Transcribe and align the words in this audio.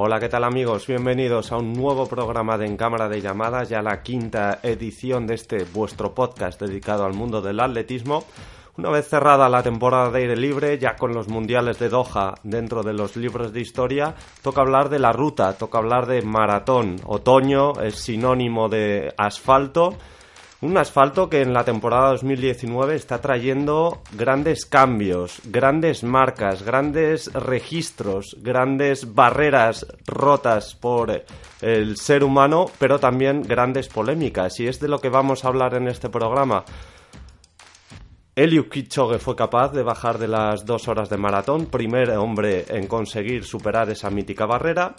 Hola, 0.00 0.20
¿qué 0.20 0.28
tal 0.28 0.44
amigos? 0.44 0.86
Bienvenidos 0.86 1.50
a 1.50 1.56
un 1.56 1.72
nuevo 1.72 2.06
programa 2.06 2.56
de 2.56 2.66
En 2.66 2.76
Cámara 2.76 3.08
de 3.08 3.20
Llamadas, 3.20 3.68
ya 3.68 3.82
la 3.82 4.00
quinta 4.00 4.60
edición 4.62 5.26
de 5.26 5.34
este 5.34 5.64
vuestro 5.64 6.14
podcast 6.14 6.62
dedicado 6.62 7.04
al 7.04 7.14
mundo 7.14 7.42
del 7.42 7.58
atletismo. 7.58 8.22
Una 8.76 8.90
vez 8.90 9.08
cerrada 9.08 9.48
la 9.48 9.64
temporada 9.64 10.12
de 10.12 10.20
aire 10.20 10.36
libre, 10.36 10.78
ya 10.78 10.94
con 10.94 11.14
los 11.14 11.26
mundiales 11.26 11.80
de 11.80 11.88
Doha 11.88 12.36
dentro 12.44 12.84
de 12.84 12.92
los 12.92 13.16
libros 13.16 13.52
de 13.52 13.60
historia, 13.60 14.14
toca 14.40 14.60
hablar 14.60 14.88
de 14.88 15.00
la 15.00 15.10
ruta, 15.10 15.54
toca 15.54 15.78
hablar 15.78 16.06
de 16.06 16.22
maratón. 16.22 17.00
Otoño 17.04 17.80
es 17.80 17.96
sinónimo 17.96 18.68
de 18.68 19.12
asfalto 19.16 19.96
un 20.60 20.76
asfalto 20.76 21.30
que 21.30 21.40
en 21.40 21.52
la 21.52 21.64
temporada 21.64 22.10
2019 22.10 22.96
está 22.96 23.20
trayendo 23.20 24.02
grandes 24.12 24.66
cambios, 24.66 25.40
grandes 25.44 26.02
marcas, 26.02 26.64
grandes 26.64 27.32
registros, 27.32 28.36
grandes 28.40 29.14
barreras 29.14 29.86
rotas 30.04 30.74
por 30.74 31.24
el 31.60 31.96
ser 31.96 32.24
humano, 32.24 32.66
pero 32.78 32.98
también 32.98 33.42
grandes 33.42 33.88
polémicas. 33.88 34.58
Y 34.58 34.66
es 34.66 34.80
de 34.80 34.88
lo 34.88 34.98
que 34.98 35.10
vamos 35.10 35.44
a 35.44 35.48
hablar 35.48 35.74
en 35.74 35.86
este 35.86 36.08
programa. 36.08 36.64
Eliud 38.34 38.68
Kipchoge 38.68 39.18
fue 39.18 39.36
capaz 39.36 39.72
de 39.72 39.82
bajar 39.82 40.18
de 40.18 40.28
las 40.28 40.64
dos 40.64 40.88
horas 40.88 41.08
de 41.08 41.16
maratón, 41.16 41.66
primer 41.66 42.10
hombre 42.10 42.66
en 42.68 42.86
conseguir 42.86 43.44
superar 43.44 43.90
esa 43.90 44.10
mítica 44.10 44.46
barrera 44.46 44.94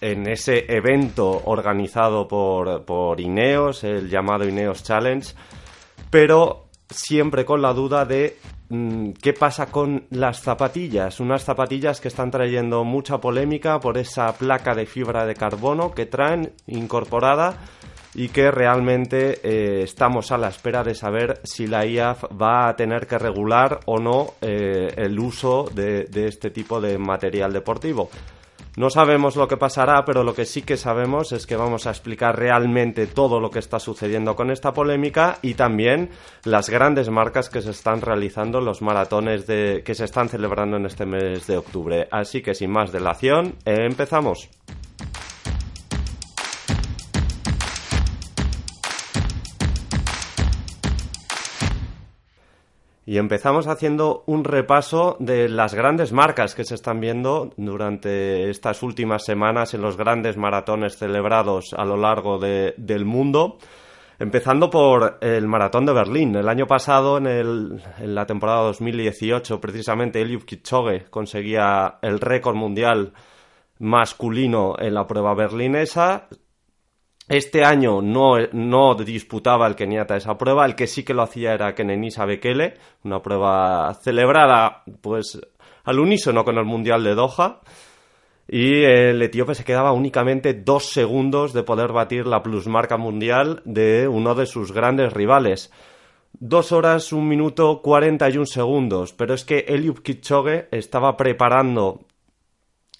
en 0.00 0.28
ese 0.28 0.64
evento 0.68 1.42
organizado 1.46 2.28
por, 2.28 2.84
por 2.84 3.20
Ineos, 3.20 3.84
el 3.84 4.08
llamado 4.08 4.46
Ineos 4.46 4.82
Challenge, 4.82 5.34
pero 6.10 6.66
siempre 6.88 7.44
con 7.44 7.62
la 7.62 7.72
duda 7.72 8.04
de 8.04 8.36
mm, 8.68 9.12
qué 9.22 9.32
pasa 9.32 9.66
con 9.66 10.04
las 10.10 10.40
zapatillas, 10.40 11.20
unas 11.20 11.44
zapatillas 11.44 12.00
que 12.00 12.08
están 12.08 12.30
trayendo 12.30 12.84
mucha 12.84 13.18
polémica 13.18 13.80
por 13.80 13.98
esa 13.98 14.32
placa 14.34 14.74
de 14.74 14.86
fibra 14.86 15.26
de 15.26 15.34
carbono 15.34 15.92
que 15.92 16.06
traen 16.06 16.52
incorporada 16.66 17.58
y 18.14 18.28
que 18.28 18.50
realmente 18.50 19.40
eh, 19.42 19.82
estamos 19.82 20.32
a 20.32 20.38
la 20.38 20.48
espera 20.48 20.82
de 20.82 20.94
saber 20.94 21.40
si 21.44 21.66
la 21.66 21.84
IAF 21.84 22.24
va 22.40 22.68
a 22.68 22.76
tener 22.76 23.06
que 23.06 23.18
regular 23.18 23.80
o 23.84 23.98
no 23.98 24.34
eh, 24.40 24.88
el 24.96 25.18
uso 25.18 25.64
de 25.74 26.06
este 26.14 26.50
tipo 26.50 26.80
de 26.80 26.96
material 26.96 27.52
deportivo. 27.52 28.08
No 28.76 28.90
sabemos 28.90 29.36
lo 29.36 29.48
que 29.48 29.56
pasará, 29.56 30.04
pero 30.04 30.22
lo 30.22 30.34
que 30.34 30.44
sí 30.44 30.60
que 30.60 30.76
sabemos 30.76 31.32
es 31.32 31.46
que 31.46 31.56
vamos 31.56 31.86
a 31.86 31.90
explicar 31.90 32.38
realmente 32.38 33.06
todo 33.06 33.40
lo 33.40 33.50
que 33.50 33.58
está 33.58 33.78
sucediendo 33.78 34.36
con 34.36 34.50
esta 34.50 34.74
polémica 34.74 35.38
y 35.40 35.54
también 35.54 36.10
las 36.44 36.68
grandes 36.68 37.08
marcas 37.08 37.48
que 37.48 37.62
se 37.62 37.70
están 37.70 38.02
realizando 38.02 38.60
los 38.60 38.82
maratones 38.82 39.46
de, 39.46 39.82
que 39.82 39.94
se 39.94 40.04
están 40.04 40.28
celebrando 40.28 40.76
en 40.76 40.84
este 40.84 41.06
mes 41.06 41.46
de 41.46 41.56
octubre. 41.56 42.06
Así 42.10 42.42
que 42.42 42.54
sin 42.54 42.70
más 42.70 42.92
delación, 42.92 43.54
empezamos. 43.64 44.50
Y 53.08 53.18
empezamos 53.18 53.68
haciendo 53.68 54.24
un 54.26 54.42
repaso 54.42 55.16
de 55.20 55.48
las 55.48 55.74
grandes 55.74 56.12
marcas 56.12 56.56
que 56.56 56.64
se 56.64 56.74
están 56.74 56.98
viendo 57.00 57.52
durante 57.56 58.50
estas 58.50 58.82
últimas 58.82 59.24
semanas 59.24 59.74
en 59.74 59.82
los 59.82 59.96
grandes 59.96 60.36
maratones 60.36 60.96
celebrados 60.96 61.72
a 61.72 61.84
lo 61.84 61.96
largo 61.96 62.40
del 62.40 63.04
mundo. 63.04 63.58
Empezando 64.18 64.70
por 64.70 65.18
el 65.20 65.46
maratón 65.46 65.86
de 65.86 65.92
Berlín. 65.92 66.34
El 66.34 66.48
año 66.48 66.66
pasado, 66.66 67.18
en, 67.18 67.28
el, 67.28 67.80
en 67.98 68.14
la 68.14 68.26
temporada 68.26 68.62
2018, 68.62 69.60
precisamente 69.60 70.20
Eliud 70.20 70.42
Kipchoge 70.42 71.04
conseguía 71.08 71.98
el 72.02 72.18
récord 72.18 72.56
mundial 72.56 73.12
masculino 73.78 74.74
en 74.80 74.94
la 74.94 75.06
prueba 75.06 75.32
berlinesa. 75.34 76.26
Este 77.28 77.64
año 77.64 78.00
no, 78.02 78.36
no, 78.52 78.94
disputaba 78.94 79.66
el 79.66 79.74
keniata 79.74 80.16
esa 80.16 80.38
prueba, 80.38 80.64
el 80.64 80.76
que 80.76 80.86
sí 80.86 81.02
que 81.02 81.14
lo 81.14 81.22
hacía 81.22 81.54
era 81.54 81.74
Kenenisa 81.74 82.24
Bekele, 82.24 82.74
una 83.02 83.20
prueba 83.20 83.92
celebrada 83.94 84.84
pues 85.00 85.40
al 85.84 85.98
unísono 85.98 86.44
con 86.44 86.56
el 86.56 86.64
Mundial 86.64 87.02
de 87.02 87.14
Doha. 87.14 87.60
Y 88.48 88.84
el 88.84 89.20
etíope 89.22 89.56
se 89.56 89.64
quedaba 89.64 89.90
únicamente 89.90 90.54
dos 90.54 90.90
segundos 90.92 91.52
de 91.52 91.64
poder 91.64 91.92
batir 91.92 92.28
la 92.28 92.44
plusmarca 92.44 92.96
mundial 92.96 93.60
de 93.64 94.06
uno 94.06 94.36
de 94.36 94.46
sus 94.46 94.70
grandes 94.70 95.12
rivales. 95.12 95.72
Dos 96.32 96.70
horas, 96.70 97.12
un 97.12 97.26
minuto, 97.26 97.82
cuarenta 97.82 98.30
y 98.30 98.36
un 98.36 98.46
segundos. 98.46 99.12
Pero 99.12 99.34
es 99.34 99.44
que 99.44 99.64
Eliud 99.66 99.98
Kipchoge 99.98 100.68
estaba 100.70 101.16
preparando 101.16 102.04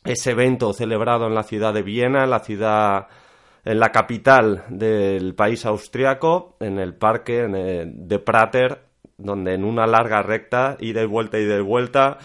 ese 0.05 0.33
evento 0.33 0.73
celebrado 0.73 1.29
en 1.29 1.35
la 1.35 1.45
ciudad 1.45 1.73
de 1.73 1.83
Viena, 1.83 2.25
en 2.25 2.31
la 2.31 2.41
ciudad 2.41 3.07
en 3.67 3.81
la 3.81 3.91
capital 3.91 4.63
del 4.69 5.35
país 5.35 5.67
austriaco, 5.67 6.57
en 6.61 6.79
el 6.79 6.95
parque 6.95 7.49
de 7.49 8.19
Prater, 8.21 8.79
donde 9.19 9.55
en 9.55 9.65
una 9.65 9.89
larga 9.89 10.23
recta, 10.23 10.77
ida 10.79 11.03
y 11.03 11.07
vuelta 11.07 11.39
y 11.39 11.45
de 11.45 11.61
vuelta, 11.61 12.19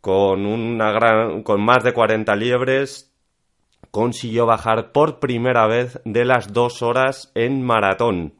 con, 0.00 0.46
una 0.46 0.92
gran, 0.92 1.42
con 1.42 1.60
más 1.60 1.82
de 1.82 1.92
40 1.92 2.36
liebres, 2.36 3.12
consiguió 3.90 4.46
bajar 4.46 4.92
por 4.92 5.18
primera 5.18 5.66
vez 5.66 6.00
de 6.04 6.24
las 6.24 6.52
dos 6.52 6.82
horas 6.82 7.32
en 7.34 7.62
maratón 7.62 8.35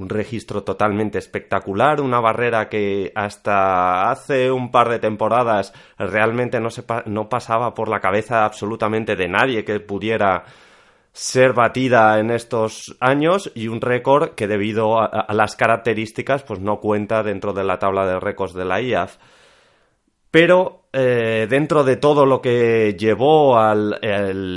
un 0.00 0.08
registro 0.08 0.62
totalmente 0.62 1.18
espectacular, 1.18 2.00
una 2.00 2.20
barrera 2.20 2.68
que 2.68 3.12
hasta 3.14 4.10
hace 4.10 4.50
un 4.50 4.70
par 4.70 4.88
de 4.88 4.98
temporadas 4.98 5.74
realmente 5.98 6.58
no, 6.58 6.70
se 6.70 6.84
no 7.06 7.28
pasaba 7.28 7.74
por 7.74 7.88
la 7.88 8.00
cabeza 8.00 8.44
absolutamente 8.44 9.14
de 9.14 9.28
nadie 9.28 9.64
que 9.64 9.78
pudiera 9.80 10.44
ser 11.12 11.52
batida 11.52 12.18
en 12.18 12.30
estos 12.30 12.96
años 13.00 13.52
y 13.54 13.68
un 13.68 13.80
récord 13.80 14.30
que 14.30 14.46
debido 14.46 14.98
a, 15.00 15.26
las 15.34 15.54
características 15.54 16.44
pues 16.44 16.60
no 16.60 16.80
cuenta 16.80 17.22
dentro 17.22 17.52
de 17.52 17.64
la 17.64 17.78
tabla 17.78 18.06
de 18.06 18.20
récords 18.20 18.54
de 18.54 18.64
la 18.64 18.80
IAF. 18.80 19.18
Pero 20.30 20.84
eh, 20.92 21.46
dentro 21.50 21.82
de 21.82 21.96
todo 21.96 22.24
lo 22.24 22.40
que 22.40 22.96
llevó 22.96 23.58
al 23.58 23.98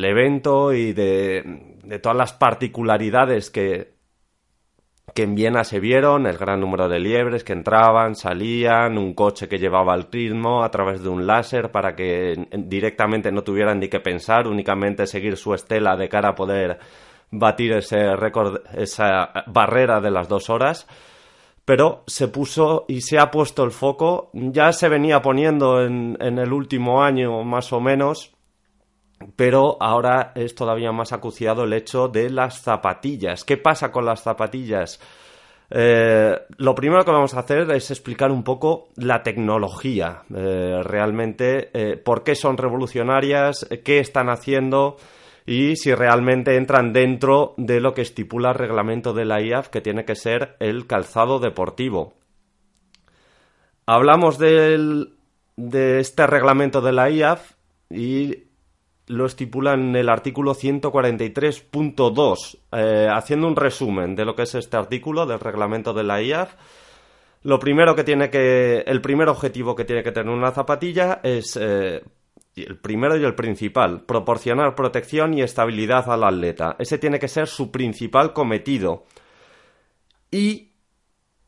evento 0.06 0.72
y 0.72 0.94
de, 0.94 1.74
de 1.84 2.00
todas 2.00 2.18
las 2.18 2.34
particularidades 2.34 3.50
que, 3.50 3.93
que 5.14 5.24
en 5.24 5.36
Viena 5.36 5.64
se 5.64 5.80
vieron 5.80 6.26
el 6.26 6.38
gran 6.38 6.60
número 6.60 6.90
de 6.90 7.00
liebres 7.00 7.44
que 7.44 7.54
entraban, 7.54 8.16
salían, 8.16 8.98
un 8.98 9.14
coche 9.14 9.48
que 9.48 9.60
llevaba 9.60 9.94
el 9.94 10.08
ritmo 10.12 10.64
a 10.64 10.72
través 10.72 11.04
de 11.04 11.10
un 11.10 11.28
láser 11.28 11.72
para 11.72 11.96
que 11.96 12.48
directamente 12.52 13.32
no 13.32 13.44
tuvieran 13.44 13.80
ni 13.80 13.90
que 13.90 14.00
pensar, 14.00 14.48
únicamente 14.48 15.06
seguir 15.06 15.38
su 15.38 15.54
estela 15.54 15.96
de 15.96 16.10
cara 16.10 16.30
a 16.30 16.36
poder 16.36 16.80
batir 17.30 17.74
ese 17.74 18.16
récord, 18.16 18.62
esa 18.76 19.44
barrera 19.48 20.02
de 20.02 20.12
las 20.12 20.28
dos 20.28 20.50
horas. 20.50 20.88
Pero 21.66 22.04
se 22.08 22.28
puso 22.28 22.86
y 22.88 23.02
se 23.02 23.20
ha 23.20 23.32
puesto 23.32 23.64
el 23.64 23.72
foco, 23.72 24.30
ya 24.34 24.74
se 24.74 24.90
venía 24.90 25.22
poniendo 25.22 25.82
en, 25.82 26.18
en 26.20 26.40
el 26.40 26.52
último 26.52 27.04
año 27.04 27.44
más 27.44 27.72
o 27.72 27.80
menos, 27.80 28.33
pero 29.36 29.78
ahora 29.80 30.32
es 30.36 30.56
todavía 30.56 30.92
más 30.92 31.14
acuciado 31.14 31.64
el 31.64 31.74
hecho 31.74 32.08
de 32.08 32.30
las 32.30 32.62
zapatillas. 32.62 33.44
¿Qué 33.44 33.58
pasa 33.58 33.92
con 33.92 34.06
las 34.06 34.22
zapatillas? 34.22 35.00
Eh, 35.76 36.40
lo 36.58 36.76
primero 36.76 37.04
que 37.04 37.12
vamos 37.12 37.34
a 37.34 37.40
hacer 37.40 37.72
es 37.72 37.90
explicar 37.90 38.32
un 38.32 38.44
poco 38.44 38.90
la 38.96 39.24
tecnología, 39.24 40.22
eh, 40.36 40.82
realmente 40.84 41.72
eh, 41.74 41.98
por 41.98 42.24
qué 42.24 42.36
son 42.36 42.58
revolucionarias, 42.58 43.68
qué 43.84 44.00
están 44.00 44.30
haciendo 44.30 44.98
y 45.48 45.76
si 45.76 45.94
realmente 45.96 46.58
entran 46.58 46.94
dentro 46.94 47.56
de 47.58 47.80
lo 47.80 47.94
que 47.94 48.02
estipula 48.02 48.50
el 48.50 48.56
reglamento 48.56 49.14
de 49.14 49.26
la 49.26 49.42
IAF, 49.42 49.70
que 49.70 49.82
tiene 49.82 50.06
que 50.06 50.16
ser 50.16 50.56
el 50.60 50.86
calzado 50.86 51.40
deportivo. 51.40 52.14
Hablamos 53.86 54.38
de 54.38 55.10
este 56.00 56.28
reglamento 56.28 56.82
de 56.82 56.94
la 56.94 57.10
IAF 57.10 57.54
y 57.90 58.53
lo 59.08 59.26
estipula 59.26 59.74
en 59.74 59.96
el 59.96 60.10
artículo 60.10 60.54
143.2. 60.54 62.58
Eh, 62.72 63.08
haciendo 63.12 63.48
un 63.48 63.56
resumen 63.56 64.16
de 64.16 64.26
lo 64.26 64.36
que 64.36 64.44
es 64.44 64.54
este 64.56 64.78
artículo 64.78 65.26
del 65.26 65.40
reglamento 65.40 65.94
de 65.94 66.04
la 66.04 66.22
IAF, 66.22 66.54
lo 67.44 67.60
primero 67.60 67.96
que 67.96 68.04
tiene 68.04 68.30
que. 68.30 68.84
El 68.86 69.02
primer 69.02 69.30
objetivo 69.30 69.76
que 69.76 69.86
tiene 69.86 70.04
que 70.04 70.12
tener 70.12 70.34
una 70.34 70.52
zapatilla 70.52 71.20
es. 71.24 71.58
Eh, 71.60 72.04
el 72.56 72.78
primero 72.78 73.18
y 73.18 73.24
el 73.24 73.34
principal, 73.34 74.02
proporcionar 74.02 74.76
protección 74.76 75.34
y 75.34 75.42
estabilidad 75.42 76.08
al 76.12 76.24
atleta. 76.24 76.76
Ese 76.78 77.00
tiene 77.00 77.18
que 77.18 77.28
ser 77.28 77.48
su 77.48 77.72
principal 77.72 78.32
cometido. 78.32 79.06
Y, 80.30 80.73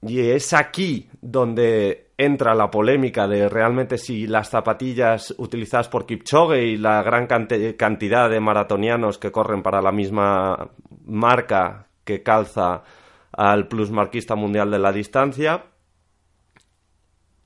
y 0.07 0.19
es 0.19 0.54
aquí 0.54 1.10
donde 1.22 2.12
entra 2.18 2.56
la 2.56 2.72
polémica 2.72 3.28
de 3.28 3.50
realmente 3.50 3.98
si 3.98 4.28
las 4.28 4.50
zapatillas 4.50 5.34
utilizadas 5.38 5.90
por 5.90 6.06
Kipchoge 6.06 6.63
y 6.63 6.78
la 6.78 7.04
gran 7.04 7.28
cantidad 7.28 8.30
de 8.30 8.40
maratonianos 8.40 9.18
que 9.18 9.31
corren 9.31 9.62
para 9.62 9.81
la 9.81 9.92
misma 9.92 10.69
marca 11.06 11.88
que 12.04 12.24
calza 12.24 12.84
al 13.31 13.68
plusmarquista 13.68 14.36
mundial 14.36 14.72
de 14.72 14.80
la 14.80 14.94
distancia, 14.94 15.66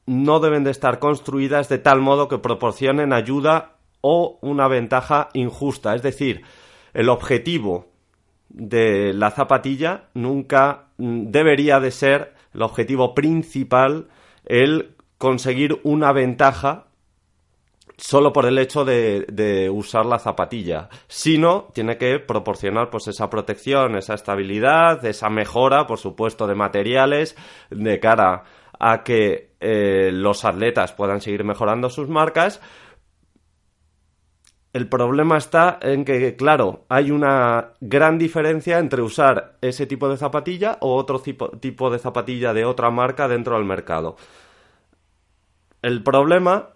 no 0.05 0.39
deben 0.39 0.63
de 0.63 0.71
estar 0.71 0.99
construidas 0.99 1.69
de 1.69 1.79
tal 1.79 2.01
modo 2.01 2.27
que 2.27 2.37
proporcionen 2.37 3.13
ayuda 3.13 3.77
o 4.01 4.37
una 4.41 4.67
ventaja 4.67 5.29
injusta. 5.33 5.95
Es 5.95 6.01
decir, 6.03 6.43
el 6.93 7.09
objetivo 7.09 7.87
de 8.49 9.13
la 9.13 9.31
zapatilla 9.31 10.09
nunca 10.13 10.89
mm, 10.97 11.27
debería 11.29 11.79
de 11.79 11.91
ser 11.91 12.38
el 12.53 12.61
objetivo 12.61 13.13
principal 13.13 14.07
el 14.45 14.95
conseguir 15.17 15.79
una 15.83 16.11
ventaja 16.11 16.87
solo 17.99 18.31
por 18.31 18.45
el 18.45 18.57
hecho 18.57 18.85
de, 18.85 19.69
usar 19.71 20.05
la 20.05 20.19
zapatilla, 20.19 20.89
sino 21.07 21.67
tiene 21.73 21.97
que 21.97 22.19
proporcionar 22.19 22.89
pues 22.89 23.07
esa 23.07 23.29
protección, 23.29 23.97
esa 23.97 24.13
estabilidad, 24.13 25.03
esa 25.05 25.29
mejora, 25.29 25.85
por 25.85 25.99
supuesto, 25.99 26.47
de 26.47 26.55
materiales 26.55 27.35
de 27.69 27.99
cara 27.99 28.43
a 28.79 29.03
que 29.03 29.51
eh, 29.59 30.11
los 30.13 30.45
atletas 30.45 30.93
puedan 30.93 31.19
seguir 31.19 31.43
mejorando 31.43 31.89
sus 31.89 32.07
marcas. 32.07 32.61
El 34.71 34.87
problema 34.87 35.37
está 35.37 35.79
en 35.81 36.05
que, 36.05 36.35
claro, 36.35 36.85
hay 36.89 37.09
una 37.09 37.71
gran 37.81 38.19
diferencia 38.19 38.77
entre 38.77 39.01
usar 39.01 39.57
ese 39.61 39.87
tipo 39.87 40.07
de 40.09 40.17
zapatilla 40.17 40.77
o 40.81 40.95
otro 40.95 41.19
tipo, 41.19 41.89
de 41.89 41.99
zapatilla 41.99 42.53
de 42.53 42.65
otra 42.65 42.91
marca 42.91 43.27
dentro 43.27 43.55
del 43.55 43.65
mercado. 43.65 44.15
El 45.81 46.03
problema 46.03 46.69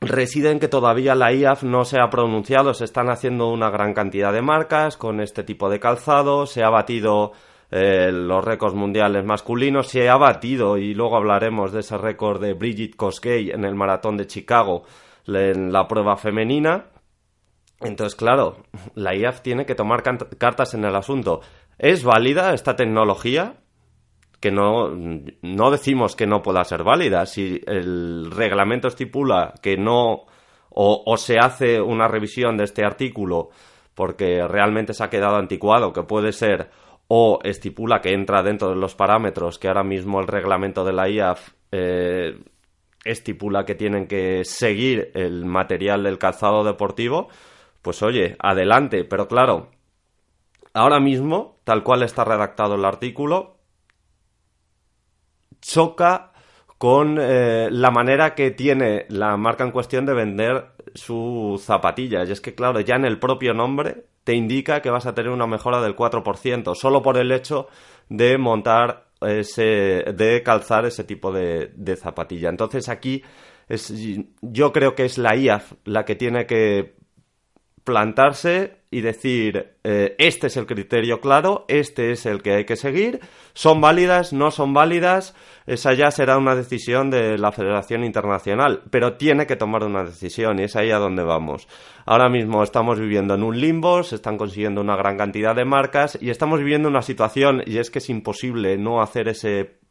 reside 0.00 0.52
en 0.52 0.58
que 0.58 0.68
todavía 0.68 1.14
la 1.14 1.32
IAF 1.32 1.64
no 1.64 1.84
se 1.84 2.00
ha 2.00 2.08
pronunciado, 2.08 2.72
se 2.72 2.84
están 2.84 3.10
haciendo 3.10 3.50
una 3.50 3.68
gran 3.68 3.92
cantidad 3.92 4.32
de 4.32 4.42
marcas 4.42 4.96
con 4.96 5.20
este 5.20 5.44
tipo 5.44 5.68
de 5.68 5.80
calzado, 5.80 6.46
se 6.46 6.64
ha 6.64 6.70
batido 6.70 7.32
eh, 7.70 8.10
los 8.10 8.42
récords 8.42 8.74
mundiales 8.74 9.24
masculinos, 9.24 9.88
se 9.88 10.08
ha 10.08 10.16
batido, 10.16 10.78
y 10.78 10.94
luego 10.94 11.16
hablaremos 11.16 11.72
de 11.72 11.80
ese 11.80 11.98
récord 11.98 12.40
de 12.40 12.54
Brigitte 12.54 12.96
Kosgei 12.96 13.50
en 13.50 13.64
el 13.64 13.74
maratón 13.74 14.16
de 14.16 14.26
Chicago 14.26 14.84
en 15.26 15.72
la 15.72 15.86
prueba 15.86 16.16
femenina. 16.16 16.86
Entonces, 17.84 18.14
claro, 18.14 18.58
la 18.94 19.14
IAF 19.14 19.42
tiene 19.42 19.66
que 19.66 19.74
tomar 19.74 20.02
cartas 20.38 20.74
en 20.74 20.84
el 20.84 20.94
asunto. 20.94 21.40
¿Es 21.78 22.04
válida 22.04 22.54
esta 22.54 22.76
tecnología? 22.76 23.56
que 24.42 24.50
no, 24.50 24.90
no 25.40 25.70
decimos 25.70 26.16
que 26.16 26.26
no 26.26 26.42
pueda 26.42 26.64
ser 26.64 26.82
válida. 26.82 27.24
Si 27.26 27.60
el 27.64 28.28
reglamento 28.28 28.88
estipula 28.88 29.54
que 29.62 29.76
no 29.76 30.24
o, 30.68 31.16
se 31.16 31.38
hace 31.38 31.80
una 31.80 32.08
revisión 32.08 32.56
de 32.56 32.64
este 32.64 32.84
artículo 32.84 33.50
porque 33.94 34.46
realmente 34.48 34.94
se 34.94 35.04
ha 35.04 35.10
quedado 35.10 35.36
anticuado, 35.36 35.92
que 35.92 36.02
puede 36.02 36.32
ser, 36.32 36.70
o 37.06 37.38
estipula 37.44 38.00
que 38.00 38.14
entra 38.14 38.42
dentro 38.42 38.70
de 38.70 38.76
los 38.76 38.96
parámetros 38.96 39.60
que 39.60 39.68
ahora 39.68 39.84
mismo 39.84 40.18
el 40.20 40.26
reglamento 40.26 40.82
de 40.82 40.92
la 40.92 41.08
IAF 41.08 41.50
eh, 41.70 42.36
estipula 43.04 43.64
que 43.64 43.76
tienen 43.76 44.08
que 44.08 44.44
seguir 44.44 45.12
el 45.14 45.44
material 45.44 46.02
del 46.02 46.18
calzado 46.18 46.64
deportivo, 46.64 47.28
pues 47.82 48.02
oye, 48.02 48.36
adelante. 48.38 49.04
Pero 49.04 49.28
claro, 49.28 49.70
ahora 50.72 51.00
mismo, 51.00 51.58
tal 51.64 51.82
cual 51.82 52.02
está 52.02 52.24
redactado 52.24 52.76
el 52.76 52.84
artículo, 52.84 53.58
choca 55.60 56.32
con 56.78 57.18
eh, 57.20 57.68
la 57.70 57.90
manera 57.90 58.34
que 58.34 58.50
tiene 58.50 59.06
la 59.08 59.36
marca 59.36 59.64
en 59.64 59.70
cuestión 59.70 60.06
de 60.06 60.14
vender 60.14 60.72
su 60.94 61.60
zapatilla. 61.62 62.24
Y 62.24 62.32
es 62.32 62.40
que, 62.40 62.54
claro, 62.54 62.80
ya 62.80 62.96
en 62.96 63.04
el 63.04 63.18
propio 63.18 63.54
nombre 63.54 64.06
te 64.24 64.34
indica 64.34 64.82
que 64.82 64.90
vas 64.90 65.06
a 65.06 65.14
tener 65.14 65.30
una 65.30 65.46
mejora 65.46 65.80
del 65.80 65.96
4%, 65.96 66.74
solo 66.74 67.02
por 67.02 67.18
el 67.18 67.30
hecho 67.32 67.68
de 68.08 68.38
montar 68.38 69.06
ese, 69.20 69.62
de 70.14 70.42
calzar 70.44 70.84
ese 70.84 71.04
tipo 71.04 71.32
de, 71.32 71.72
de 71.74 71.96
zapatilla. 71.96 72.48
Entonces 72.48 72.88
aquí 72.88 73.22
es, 73.68 73.92
yo 74.40 74.72
creo 74.72 74.94
que 74.94 75.04
es 75.04 75.18
la 75.18 75.36
IAF 75.36 75.72
la 75.84 76.04
que 76.04 76.16
tiene 76.16 76.46
que 76.46 76.96
plantarse 77.84 78.76
y 78.90 79.00
decir, 79.00 79.74
eh, 79.84 80.14
este 80.18 80.48
es 80.48 80.56
el 80.56 80.66
criterio 80.66 81.20
claro, 81.20 81.64
este 81.68 82.12
es 82.12 82.26
el 82.26 82.42
que 82.42 82.52
hay 82.52 82.64
que 82.64 82.76
seguir, 82.76 83.20
son 83.54 83.80
válidas, 83.80 84.32
no 84.32 84.50
son 84.50 84.74
válidas, 84.74 85.34
esa 85.66 85.94
ya 85.94 86.10
será 86.10 86.36
una 86.36 86.54
decisión 86.54 87.10
de 87.10 87.38
la 87.38 87.52
Federación 87.52 88.04
Internacional, 88.04 88.82
pero 88.90 89.14
tiene 89.14 89.46
que 89.46 89.56
tomar 89.56 89.84
una 89.84 90.04
decisión 90.04 90.58
y 90.58 90.64
es 90.64 90.76
ahí 90.76 90.90
a 90.90 90.98
donde 90.98 91.22
vamos. 91.22 91.68
Ahora 92.04 92.28
mismo 92.28 92.62
estamos 92.62 93.00
viviendo 93.00 93.34
en 93.34 93.42
un 93.42 93.58
limbo, 93.58 94.02
se 94.02 94.16
están 94.16 94.36
consiguiendo 94.36 94.80
una 94.80 94.96
gran 94.96 95.16
cantidad 95.16 95.56
de 95.56 95.64
marcas 95.64 96.18
y 96.20 96.30
estamos 96.30 96.58
viviendo 96.58 96.88
una 96.88 97.02
situación 97.02 97.62
y 97.66 97.78
es 97.78 97.90
que 97.90 97.98
es 97.98 98.10
imposible 98.10 98.76
no 98.76 99.00
hacer 99.00 99.28
ese 99.28 99.82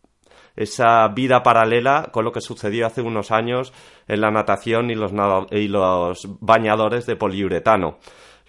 esa 0.55 1.07
vida 1.07 1.43
paralela 1.43 2.09
con 2.11 2.25
lo 2.25 2.31
que 2.31 2.41
sucedió 2.41 2.85
hace 2.85 3.01
unos 3.01 3.31
años 3.31 3.73
en 4.11 4.19
la 4.19 4.29
natación 4.29 4.91
y 4.91 4.95
los, 4.95 5.13
y 5.51 5.69
los 5.69 6.27
bañadores 6.41 7.05
de 7.05 7.15
poliuretano. 7.15 7.97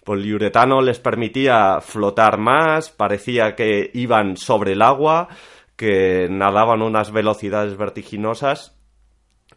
Poliuretano 0.04 0.82
les 0.82 0.98
permitía 0.98 1.80
flotar 1.80 2.36
más, 2.36 2.90
parecía 2.90 3.54
que 3.54 3.88
iban 3.94 4.36
sobre 4.36 4.72
el 4.72 4.82
agua, 4.82 5.28
que 5.76 6.26
nadaban 6.28 6.82
unas 6.82 7.12
velocidades 7.12 7.76
vertiginosas 7.76 8.76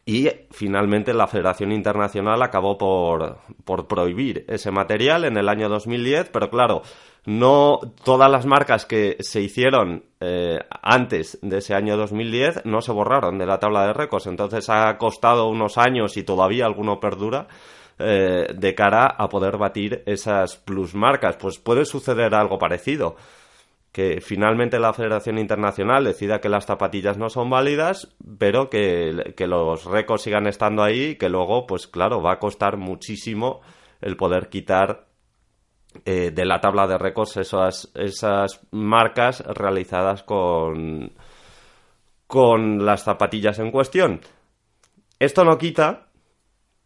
y 0.05 0.29
finalmente 0.51 1.13
la 1.15 1.27
Federación 1.27 1.71
Internacional 1.71 2.41
acabó 2.43 2.77
por, 2.77 3.39
por, 3.63 3.87
prohibir 3.87 4.45
ese 4.47 4.69
material 4.69 5.25
en 5.25 5.35
el 5.35 5.49
año 5.49 5.67
2010, 5.67 6.29
pero 6.29 6.51
claro, 6.51 6.83
no 7.25 7.79
todas 8.03 8.29
las 8.29 8.45
marcas 8.45 8.85
que 8.85 9.17
se 9.19 9.41
hicieron 9.41 10.03
eh, 10.19 10.59
antes 10.83 11.39
de 11.41 11.57
ese 11.57 11.73
año 11.73 11.97
2010 11.97 12.65
no 12.65 12.81
se 12.81 12.91
borraron 12.91 13.39
de 13.39 13.47
la 13.47 13.59
tabla 13.59 13.87
de 13.87 13.93
récords. 13.93 14.27
Entonces 14.27 14.69
ha 14.69 14.95
costado 14.99 15.47
unos 15.47 15.79
años 15.79 16.17
y 16.17 16.23
todavía 16.23 16.67
alguno 16.67 16.99
perdura 16.99 17.47
eh, 17.97 18.47
de 18.53 18.75
cara 18.75 19.07
a 19.07 19.27
poder 19.27 19.57
batir 19.57 20.03
esas 20.05 20.55
plus 20.55 20.93
marcas. 20.93 21.35
Pues 21.37 21.57
puede 21.57 21.83
suceder 21.83 22.35
algo 22.35 22.59
parecido 22.59 23.15
que 23.95 24.19
finalmente 24.19 24.77
la 24.77 24.91
Federación 24.91 25.37
Internacional 25.37 26.03
decida 26.03 26.41
que 26.41 26.49
las 26.49 26.65
zapatillas 26.65 27.17
no 27.17 27.29
son 27.29 27.49
válidas, 27.49 28.13
pero 28.37 28.69
que, 28.69 29.33
que 29.37 29.47
los 29.47 29.85
récords 29.85 30.23
sigan 30.23 30.47
estando 30.47 30.83
ahí, 30.83 31.15
que 31.15 31.29
luego, 31.29 31.65
pues 31.65 31.87
claro, 31.87 32.21
va 32.21 32.33
a 32.33 32.39
costar 32.39 32.75
muchísimo 32.75 33.61
el 34.01 34.17
poder 34.17 34.49
quitar 34.49 35.07
eh, 36.03 36.31
de 36.31 36.45
la 36.45 36.59
tabla 36.59 36.87
de 36.87 36.97
récords 36.97 37.37
esas, 37.37 37.89
esas 37.95 38.67
marcas 38.71 39.39
realizadas 39.39 40.23
con, 40.23 41.13
con 42.27 42.85
las 42.85 43.05
zapatillas 43.05 43.59
en 43.59 43.71
cuestión. 43.71 44.19
Esto 45.19 45.45
no 45.45 45.57
quita 45.57 46.07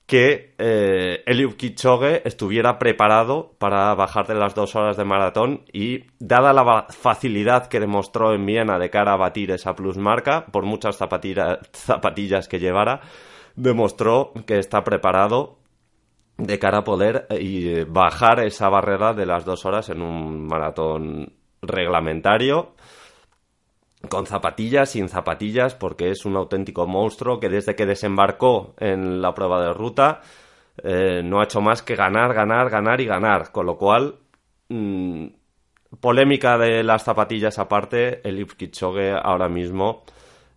que 0.09 0.55
eh, 0.57 1.21
Eliud 1.27 1.53
Kipchoge 1.53 2.27
estuviera 2.27 2.79
preparado 2.79 3.53
para 3.59 3.93
bajar 3.93 4.25
de 4.25 4.33
las 4.33 4.55
dos 4.55 4.75
horas 4.75 4.97
de 4.97 5.05
maratón 5.05 5.65
y 5.71 6.05
dada 6.17 6.51
la 6.51 6.87
facilidad 6.89 7.67
que 7.67 7.79
demostró 7.79 8.33
en 8.33 8.43
Viena 8.43 8.79
de 8.79 8.89
cara 8.89 9.13
a 9.13 9.17
batir 9.17 9.51
esa 9.51 9.75
plusmarca 9.75 10.47
por 10.47 10.65
muchas 10.65 10.97
zapatillas 10.97 12.47
que 12.47 12.57
llevara 12.57 13.01
demostró 13.55 14.33
que 14.47 14.57
está 14.57 14.83
preparado 14.83 15.59
de 16.37 16.57
cara 16.57 16.79
a 16.79 16.83
poder 16.83 17.27
eh, 17.29 17.39
y 17.39 17.83
bajar 17.83 18.39
esa 18.39 18.67
barrera 18.67 19.13
de 19.13 19.27
las 19.27 19.45
dos 19.45 19.63
horas 19.67 19.89
en 19.89 20.01
un 20.01 20.47
maratón 20.47 21.33
reglamentario 21.61 22.73
con 24.07 24.25
zapatillas, 24.25 24.91
sin 24.91 25.09
zapatillas, 25.09 25.75
porque 25.75 26.09
es 26.09 26.25
un 26.25 26.37
auténtico 26.37 26.87
monstruo 26.87 27.39
que 27.39 27.49
desde 27.49 27.75
que 27.75 27.85
desembarcó 27.85 28.73
en 28.79 29.21
la 29.21 29.33
prueba 29.33 29.61
de 29.61 29.73
ruta 29.73 30.21
eh, 30.83 31.21
no 31.23 31.41
ha 31.41 31.43
hecho 31.43 31.59
más 31.59 31.81
que 31.81 31.95
ganar, 31.95 32.33
ganar, 32.33 32.69
ganar 32.69 33.01
y 33.01 33.05
ganar, 33.05 33.51
con 33.51 33.65
lo 33.65 33.77
cual 33.77 34.15
mm, 34.69 35.25
polémica 35.99 36.57
de 36.57 36.83
las 36.83 37.03
zapatillas 37.03 37.59
aparte, 37.59 38.21
el 38.27 38.45
Kipchoge 38.47 39.11
ahora 39.11 39.49
mismo 39.49 40.03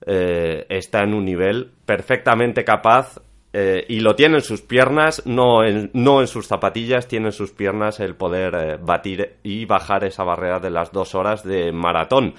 eh, 0.07 0.65
está 0.69 1.03
en 1.03 1.15
un 1.15 1.25
nivel 1.25 1.73
perfectamente 1.85 2.65
capaz 2.65 3.21
eh, 3.53 3.85
y 3.89 4.01
lo 4.01 4.15
tiene 4.15 4.37
en 4.37 4.43
sus 4.43 4.63
piernas, 4.63 5.27
no 5.27 5.65
en, 5.65 5.91
sus 6.27 6.47
zapatillas, 6.47 7.09
tiene 7.09 7.27
en 7.27 7.33
sus 7.33 7.51
piernas 7.51 7.99
el 8.01 8.15
poder 8.15 8.79
batir 8.79 9.37
y 9.43 9.67
bajar 9.67 10.05
esa 10.05 10.25
barrera 10.25 10.59
de 10.59 10.71
las 10.71 10.93
dos 10.93 11.15
horas 11.15 11.45
de 11.45 11.73
maratón. 11.73 12.35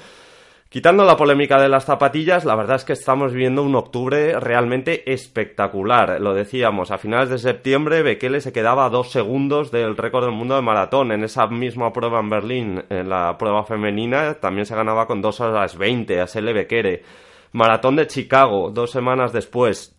Quitando 0.73 1.05
la 1.05 1.15
polémica 1.15 1.61
de 1.61 1.69
las 1.69 1.85
zapatillas, 1.85 2.45
la 2.45 2.55
verdad 2.55 2.77
es 2.77 2.83
que 2.83 2.93
estamos 2.93 3.31
viviendo 3.31 3.61
un 3.61 3.75
octubre 3.75 4.39
realmente 4.39 5.13
espectacular. 5.13 6.19
Lo 6.19 6.33
decíamos, 6.33 6.89
a 6.89 6.97
finales 6.97 7.29
de 7.29 7.37
septiembre 7.37 8.01
Bekele 8.01 8.41
se 8.41 8.51
quedaba 8.51 8.87
a 8.87 8.89
dos 8.89 9.11
segundos 9.11 9.69
del 9.69 9.95
récord 9.95 10.25
del 10.25 10.33
mundo 10.33 10.55
de 10.55 10.63
maratón. 10.63 11.11
En 11.11 11.23
esa 11.23 11.45
misma 11.45 11.93
prueba 11.93 12.21
en 12.21 12.29
Berlín, 12.31 12.83
en 12.89 13.07
la 13.07 13.37
prueba 13.37 13.63
femenina, 13.65 14.33
también 14.39 14.65
se 14.65 14.75
ganaba 14.75 15.05
con 15.05 15.21
dos 15.21 15.39
horas 15.41 15.77
20 15.77 16.19
a 16.19 16.25
Sele 16.25 16.53
Bekele. 16.53 17.03
Maratón 17.51 17.95
de 17.95 18.07
Chicago, 18.07 18.71
dos 18.71 18.89
semanas 18.89 19.31
después, 19.31 19.95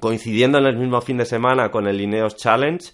coincidiendo 0.00 0.58
en 0.58 0.66
el 0.66 0.76
mismo 0.76 1.00
fin 1.00 1.16
de 1.16 1.24
semana 1.24 1.70
con 1.70 1.86
el 1.86 1.98
Ineos 1.98 2.36
Challenge, 2.36 2.92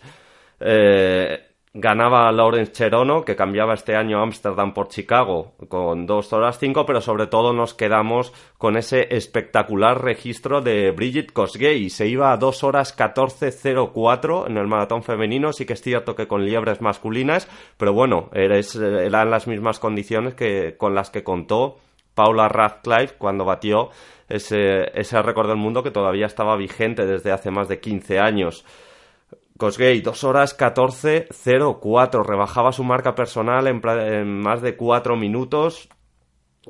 eh, 0.60 1.49
ganaba 1.72 2.30
Lawrence 2.32 2.72
Cherono, 2.72 3.24
que 3.24 3.36
cambiaba 3.36 3.74
este 3.74 3.94
año 3.94 4.20
Ámsterdam 4.20 4.74
por 4.74 4.88
Chicago 4.88 5.52
con 5.68 6.06
2 6.06 6.32
horas 6.32 6.58
5, 6.58 6.84
pero 6.84 7.00
sobre 7.00 7.28
todo 7.28 7.52
nos 7.52 7.74
quedamos 7.74 8.32
con 8.58 8.76
ese 8.76 9.14
espectacular 9.14 10.02
registro 10.02 10.62
de 10.62 10.90
Bridget 10.90 11.32
Kosgei. 11.32 11.88
Se 11.88 12.08
iba 12.08 12.32
a 12.32 12.36
2 12.36 12.64
horas 12.64 12.96
14.04 12.96 14.48
en 14.48 14.56
el 14.56 14.66
maratón 14.66 15.04
femenino, 15.04 15.52
sí 15.52 15.64
que 15.64 15.74
es 15.74 15.82
cierto 15.82 16.16
que 16.16 16.26
con 16.26 16.44
liebres 16.44 16.80
masculinas, 16.80 17.48
pero 17.76 17.92
bueno, 17.92 18.30
eran 18.32 19.30
las 19.30 19.46
mismas 19.46 19.78
condiciones 19.78 20.34
que 20.34 20.76
con 20.76 20.94
las 20.94 21.10
que 21.10 21.22
contó 21.22 21.78
Paula 22.14 22.48
Radcliffe 22.48 23.14
cuando 23.16 23.44
batió 23.44 23.90
ese, 24.28 24.90
ese 24.98 25.22
récord 25.22 25.48
del 25.48 25.56
mundo 25.56 25.84
que 25.84 25.92
todavía 25.92 26.26
estaba 26.26 26.56
vigente 26.56 27.06
desde 27.06 27.30
hace 27.30 27.52
más 27.52 27.68
de 27.68 27.78
15 27.78 28.18
años. 28.18 28.64
Cosgay, 29.60 30.00
2 30.00 30.24
horas 30.24 30.58
14.04. 30.58 32.24
Rebajaba 32.26 32.72
su 32.72 32.82
marca 32.82 33.14
personal 33.14 33.68
en, 33.68 34.40
más 34.40 34.62
de 34.62 34.74
4 34.74 35.16
minutos. 35.16 35.88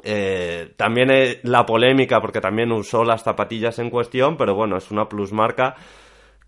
Eh, 0.03 0.75
también 0.77 1.11
eh, 1.11 1.41
la 1.43 1.65
polémica, 1.65 2.21
porque 2.21 2.43
también 2.43 2.71
usó 2.73 3.05
las 3.05 3.23
zapatillas 3.23 3.79
en 3.79 3.89
cuestión, 3.89 4.37
pero 4.37 4.55
bueno, 4.55 4.77
es 4.77 4.91
una 4.91 5.09
plusmarca 5.09 5.77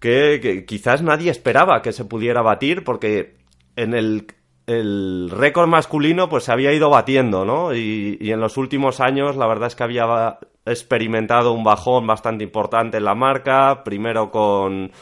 que, 0.00 0.40
que 0.42 0.66
quizás 0.66 1.02
nadie 1.02 1.30
esperaba 1.30 1.80
que 1.80 1.92
se 1.92 2.04
pudiera 2.04 2.42
batir, 2.42 2.84
porque 2.84 3.36
en 3.76 3.94
el, 3.94 4.26
el 4.66 5.30
récord 5.30 5.68
masculino 5.68 6.28
pues 6.28 6.44
se 6.44 6.52
había 6.52 6.72
ido 6.72 6.90
batiendo, 6.90 7.44
¿no? 7.44 7.74
y 7.74 8.18
en 8.20 8.40
los 8.40 8.56
últimos 8.56 9.00
años 9.00 9.36
la 9.36 9.46
verdad 9.46 9.68
es 9.68 9.76
que 9.76 9.84
había 9.84 10.38
experimentado 10.64 11.52
un 11.52 11.64
bajón 11.64 12.06
bastante 12.06 12.44
importante 12.44 12.98
en 12.98 13.04
la 13.04 13.14
marca, 13.14 13.82
primero 13.84 14.30
con 14.30 14.92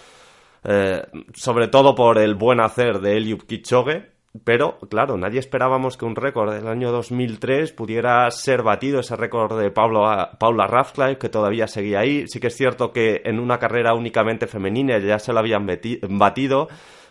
eh, 0.65 1.03
sobre 1.35 1.69
todo 1.69 1.95
por 1.95 2.19
el 2.19 2.35
buen 2.35 2.61
hacer 2.61 3.01
de 3.01 3.17
Eliud 3.17 3.43
Kipchoge, 3.43 4.11
pero 4.45 4.79
claro, 4.89 5.17
nadie 5.17 5.41
esperábamos 5.41 5.97
que 5.97 6.05
un 6.05 6.15
récord 6.15 6.53
del 6.53 6.69
año 6.69 6.93
2003 6.93 7.73
pudiera 7.73 8.31
ser 8.31 8.63
batido, 8.63 9.01
ese 9.01 9.17
récord 9.17 9.59
de 9.59 9.73
Paula 9.73 10.67
Radcliffe, 10.69 11.19
que 11.19 11.29
todavía 11.29 11.67
seguía 11.67 12.01
ahí. 12.01 12.25
Sí 12.29 12.39
que 12.39 12.47
es 12.47 12.57
cierto 12.57 12.93
que 12.93 13.23
en 13.25 13.41
una 13.41 13.59
carrera 13.59 13.95
únicamente 13.95 14.47
femenina 14.47 14.99
ya 14.99 15.19
se 15.19 15.33
lo 15.33 15.41
habían 15.41 15.67
batido. 15.67 16.69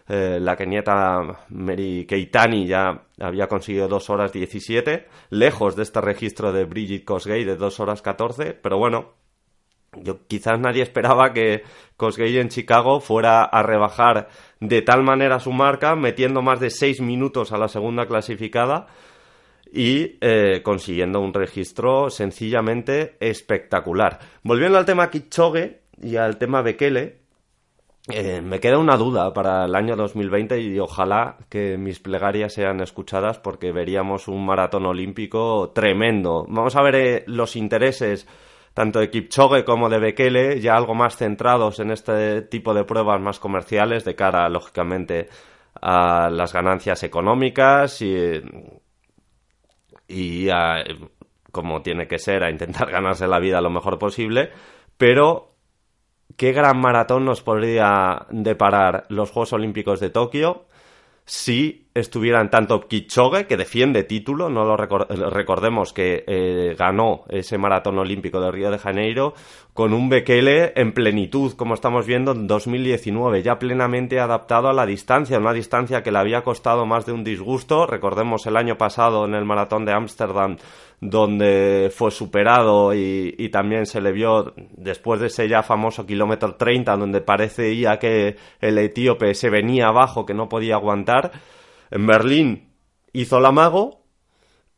Eh, 0.07 0.39
la 0.41 0.55
kenieta 0.55 1.45
Mary 1.49 2.05
Keitani 2.07 2.65
ya 2.65 3.03
había 3.19 3.47
conseguido 3.47 3.87
2 3.87 4.09
horas 4.09 4.31
17, 4.33 5.07
lejos 5.29 5.75
de 5.75 5.83
este 5.83 6.01
registro 6.01 6.51
de 6.51 6.65
Bridget 6.65 7.05
Kosgei 7.05 7.43
de 7.43 7.55
2 7.55 7.79
horas 7.79 8.01
14, 8.01 8.53
pero 8.53 8.79
bueno, 8.79 9.13
yo 9.95 10.25
quizás 10.27 10.59
nadie 10.59 10.83
esperaba 10.83 11.33
que 11.33 11.63
Kosgei 11.97 12.37
en 12.37 12.49
Chicago 12.49 12.99
fuera 12.99 13.43
a 13.43 13.63
rebajar 13.63 14.29
de 14.59 14.81
tal 14.81 15.03
manera 15.03 15.39
su 15.39 15.51
marca, 15.51 15.95
metiendo 15.95 16.41
más 16.41 16.59
de 16.59 16.69
seis 16.69 17.01
minutos 17.01 17.51
a 17.51 17.57
la 17.57 17.67
segunda 17.67 18.05
clasificada 18.05 18.87
y 19.71 20.17
eh, 20.21 20.61
consiguiendo 20.63 21.19
un 21.19 21.33
registro 21.33 22.09
sencillamente 22.09 23.15
espectacular. 23.19 24.19
Volviendo 24.43 24.77
al 24.77 24.85
tema 24.85 25.09
Kichoge 25.09 25.81
y 26.01 26.15
al 26.15 26.37
tema 26.37 26.61
Bekele, 26.61 27.19
eh, 28.11 28.41
me 28.41 28.59
queda 28.59 28.79
una 28.79 28.97
duda 28.97 29.33
para 29.33 29.65
el 29.65 29.75
año 29.75 29.95
2020 29.95 30.59
y 30.59 30.79
ojalá 30.79 31.37
que 31.47 31.77
mis 31.77 31.99
plegarias 31.99 32.53
sean 32.53 32.81
escuchadas 32.81 33.37
porque 33.37 33.71
veríamos 33.71 34.27
un 34.27 34.45
maratón 34.45 34.85
olímpico 34.85 35.71
tremendo. 35.75 36.45
Vamos 36.49 36.75
a 36.75 36.81
ver 36.81 36.95
eh, 36.95 37.23
los 37.27 37.55
intereses 37.55 38.27
tanto 38.73 38.99
de 38.99 39.09
Kipchoge 39.09 39.65
como 39.65 39.89
de 39.89 39.99
Bekele, 39.99 40.61
ya 40.61 40.75
algo 40.75 40.95
más 40.95 41.17
centrados 41.17 41.79
en 41.79 41.91
este 41.91 42.41
tipo 42.43 42.73
de 42.73 42.83
pruebas 42.83 43.19
más 43.21 43.39
comerciales 43.39 44.05
de 44.05 44.15
cara, 44.15 44.47
lógicamente, 44.49 45.29
a 45.81 46.29
las 46.29 46.53
ganancias 46.53 47.03
económicas 47.03 48.01
y, 48.01 48.41
y 50.07 50.49
a, 50.49 50.83
como 51.51 51.81
tiene 51.81 52.07
que 52.07 52.19
ser, 52.19 52.43
a 52.43 52.49
intentar 52.49 52.89
ganarse 52.91 53.27
la 53.27 53.39
vida 53.39 53.61
lo 53.61 53.69
mejor 53.69 53.97
posible, 53.99 54.51
pero 54.97 55.55
qué 56.37 56.51
gran 56.51 56.79
maratón 56.79 57.25
nos 57.25 57.41
podría 57.41 58.25
deparar 58.29 59.05
los 59.09 59.31
Juegos 59.31 59.53
Olímpicos 59.53 59.99
de 59.99 60.09
Tokio 60.09 60.65
si 61.25 61.88
estuvieran 61.93 62.49
tanto 62.49 62.87
Kipchoge, 62.87 63.45
que 63.45 63.57
defiende 63.57 64.03
título, 64.03 64.49
no 64.49 64.63
lo 64.63 64.77
recordemos 64.77 65.91
que 65.91 66.23
eh, 66.27 66.75
ganó 66.77 67.25
ese 67.29 67.57
maratón 67.57 67.97
olímpico 67.97 68.39
de 68.39 68.51
Río 68.51 68.71
de 68.71 68.77
Janeiro, 68.77 69.33
con 69.73 69.93
un 69.93 70.09
Bekele 70.09 70.73
en 70.75 70.93
plenitud, 70.93 71.53
como 71.53 71.73
estamos 71.73 72.05
viendo 72.05 72.33
en 72.33 72.47
2019, 72.47 73.41
ya 73.41 73.57
plenamente 73.57 74.19
adaptado 74.19 74.67
a 74.67 74.73
la 74.73 74.85
distancia, 74.85 75.39
una 75.39 75.53
distancia 75.53 76.03
que 76.03 76.11
le 76.11 76.19
había 76.19 76.43
costado 76.43 76.85
más 76.85 77.05
de 77.05 77.13
un 77.13 77.23
disgusto. 77.23 77.85
Recordemos 77.85 78.45
el 78.45 78.57
año 78.57 78.77
pasado 78.77 79.25
en 79.25 79.35
el 79.35 79.45
maratón 79.45 79.85
de 79.85 79.93
Ámsterdam, 79.93 80.57
donde 80.99 81.91
fue 81.95 82.11
superado 82.11 82.93
y, 82.93 83.49
también 83.49 83.85
se 83.85 84.01
le 84.01 84.11
vio 84.11 84.53
después 84.75 85.19
de 85.21 85.27
ese 85.27 85.47
ya 85.47 85.63
famoso 85.63 86.05
kilómetro 86.05 86.55
30, 86.55 86.97
donde 86.97 87.21
parecía 87.21 87.97
que 87.97 88.35
el 88.59 88.77
etíope 88.77 89.33
se 89.33 89.49
venía 89.49 89.87
abajo, 89.87 90.25
que 90.25 90.33
no 90.33 90.49
podía 90.49 90.75
aguantar. 90.75 91.31
En 91.91 92.05
Berlín 92.05 92.73
hizo 93.13 93.39
la 93.39 93.51
mago, 93.51 94.03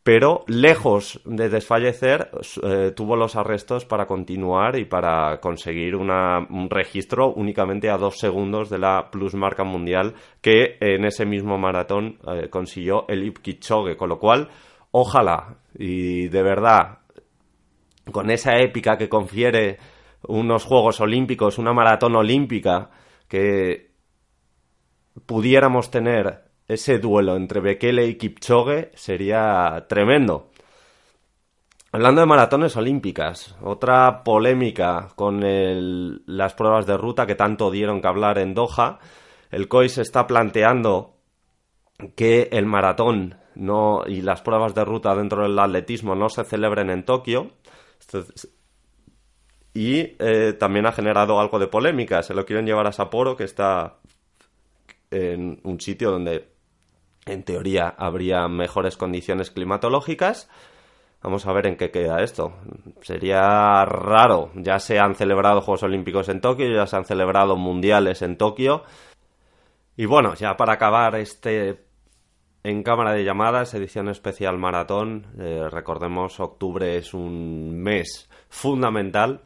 pero 0.03 0.43
lejos 0.47 1.21
de 1.25 1.49
desfallecer, 1.49 2.31
eh, 2.63 2.91
tuvo 2.95 3.15
los 3.15 3.35
arrestos 3.35 3.85
para 3.85 4.07
continuar 4.07 4.77
y 4.77 4.85
para 4.85 5.39
conseguir 5.39 5.95
un 5.95 6.69
registro 6.69 7.31
únicamente 7.33 7.89
a 7.89 7.97
dos 7.97 8.17
segundos 8.17 8.69
de 8.69 8.79
la 8.79 9.09
plus 9.11 9.35
marca 9.35 9.63
mundial 9.63 10.15
que 10.41 10.77
en 10.79 11.05
ese 11.05 11.25
mismo 11.25 11.57
maratón 11.59 12.17
eh, 12.27 12.49
consiguió 12.49 13.05
el 13.09 13.31
Kipchoge, 13.33 13.95
con 13.95 14.09
lo 14.09 14.17
cual 14.17 14.49
ojalá 14.89 15.57
y 15.77 16.27
de 16.29 16.41
verdad 16.41 16.97
con 18.11 18.31
esa 18.31 18.57
épica 18.57 18.97
que 18.97 19.09
confiere 19.09 19.77
unos 20.27 20.65
Juegos 20.65 20.99
Olímpicos, 20.99 21.57
una 21.57 21.73
maratón 21.73 22.15
olímpica, 22.15 22.89
que 23.27 23.91
pudiéramos 25.25 25.91
tener 25.91 26.50
ese 26.73 26.99
duelo 26.99 27.35
entre 27.35 27.59
Bekele 27.59 28.05
y 28.07 28.15
Kipchoge 28.15 28.91
sería 28.95 29.85
tremendo. 29.89 30.51
Hablando 31.91 32.21
de 32.21 32.27
maratones 32.27 32.77
olímpicas, 32.77 33.57
otra 33.61 34.23
polémica 34.23 35.09
con 35.15 35.41
las 36.25 36.53
pruebas 36.53 36.85
de 36.85 36.95
ruta 36.95 37.25
que 37.25 37.35
tanto 37.35 37.69
dieron 37.69 37.99
que 37.99 38.07
hablar 38.07 38.37
en 38.37 38.53
Doha. 38.53 38.99
El 39.49 39.67
COI 39.67 39.89
se 39.89 40.01
está 40.01 40.25
planteando 40.25 41.17
que 42.15 42.47
el 42.53 42.65
maratón 42.65 43.35
y 44.07 44.21
las 44.21 44.41
pruebas 44.41 44.73
de 44.73 44.85
ruta 44.85 45.13
dentro 45.13 45.43
del 45.43 45.59
atletismo 45.59 46.15
no 46.15 46.29
se 46.29 46.45
celebren 46.45 46.89
en 46.89 47.03
Tokio. 47.03 47.51
Y 49.73 50.15
eh, 50.19 50.53
también 50.57 50.85
ha 50.85 50.93
generado 50.93 51.37
algo 51.41 51.59
de 51.59 51.67
polémica. 51.67 52.23
Se 52.23 52.33
lo 52.33 52.45
quieren 52.45 52.65
llevar 52.65 52.87
a 52.87 52.93
Sapporo, 52.93 53.35
que 53.35 53.43
está 53.43 53.97
en 55.11 55.59
un 55.63 55.81
sitio 55.81 56.09
donde 56.09 56.51
en 57.25 57.43
teoría 57.43 57.87
habría 57.97 58.47
mejores 58.47 58.97
condiciones 58.97 59.51
climatológicas. 59.51 60.49
Vamos 61.21 61.45
a 61.45 61.53
ver 61.53 61.67
en 61.67 61.77
qué 61.77 61.91
queda 61.91 62.23
esto. 62.23 62.53
Sería 63.01 63.85
raro. 63.85 64.51
Ya 64.55 64.79
se 64.79 64.99
han 64.99 65.15
celebrado 65.15 65.61
Juegos 65.61 65.83
Olímpicos 65.83 66.29
en 66.29 66.41
Tokio, 66.41 66.67
ya 66.73 66.87
se 66.87 66.95
han 66.95 67.05
celebrado 67.05 67.55
mundiales 67.55 68.23
en 68.23 68.37
Tokio. 68.37 68.83
Y 69.95 70.05
bueno, 70.05 70.33
ya 70.33 70.57
para 70.57 70.73
acabar 70.73 71.15
este 71.15 71.85
en 72.63 72.83
cámara 72.83 73.13
de 73.13 73.23
llamadas, 73.23 73.73
edición 73.73 74.09
especial 74.09 74.57
maratón. 74.57 75.27
Eh, 75.39 75.67
recordemos, 75.69 76.39
octubre 76.39 76.97
es 76.97 77.13
un 77.13 77.77
mes 77.77 78.29
fundamental 78.49 79.41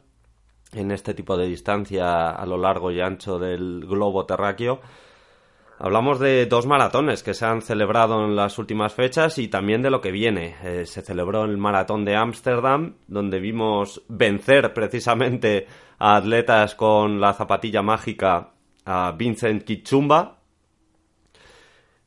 en 0.72 0.90
este 0.90 1.14
tipo 1.14 1.36
de 1.36 1.46
distancia 1.46 2.30
a 2.30 2.46
lo 2.46 2.58
largo 2.58 2.90
y 2.90 3.00
ancho 3.00 3.38
del 3.38 3.84
globo 3.86 4.26
terráqueo. 4.26 4.80
Hablamos 5.78 6.18
de 6.18 6.46
dos 6.46 6.66
maratones 6.66 7.22
que 7.22 7.34
se 7.34 7.44
han 7.44 7.60
celebrado 7.60 8.24
en 8.24 8.34
las 8.34 8.58
últimas 8.58 8.94
fechas 8.94 9.36
y 9.36 9.48
también 9.48 9.82
de 9.82 9.90
lo 9.90 10.00
que 10.00 10.10
viene. 10.10 10.54
Eh, 10.64 10.86
se 10.86 11.02
celebró 11.02 11.44
el 11.44 11.58
maratón 11.58 12.04
de 12.06 12.16
Ámsterdam, 12.16 12.94
donde 13.06 13.40
vimos 13.40 14.02
vencer 14.08 14.72
precisamente 14.72 15.66
a 15.98 16.16
atletas 16.16 16.74
con 16.74 17.20
la 17.20 17.34
zapatilla 17.34 17.82
mágica 17.82 18.52
a 18.86 19.12
Vincent 19.12 19.64
Kichumba, 19.64 20.38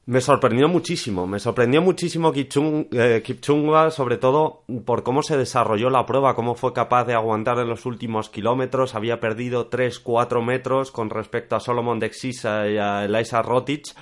me 0.10 0.22
sorprendió 0.22 0.68
muchísimo, 0.68 1.28
me 1.28 1.38
sorprendió 1.38 1.84
muchísimo 1.84 2.34
eh, 2.34 3.22
Kipchunga, 3.24 3.92
sobre 3.92 4.18
todo 4.18 4.64
por 4.84 5.04
cómo 5.04 5.22
se 5.22 5.38
desarrolló 5.38 5.92
la 5.92 6.08
prueba, 6.08 6.34
cómo 6.34 6.56
fue 6.56 6.74
capaz 6.74 7.06
de 7.06 7.14
aguantar 7.14 7.60
en 7.60 7.70
los 7.70 7.86
últimos 7.86 8.32
kilómetros, 8.32 8.96
había 8.96 9.20
perdido 9.20 9.70
3-4 9.70 10.44
metros 10.44 10.90
con 10.90 11.12
respecto 11.12 11.56
a 11.56 11.60
Solomon 11.60 12.00
Dexisa 12.00 12.68
y 12.68 12.80
a 12.80 13.06
Eliza 13.06 13.44
Rotich, 13.44 13.94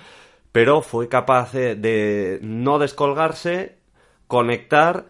pero 0.53 0.81
fue 0.81 1.09
capaz 1.09 1.51
de 1.51 2.39
no 2.41 2.79
descolgarse, 2.79 3.75
conectar, 4.27 5.07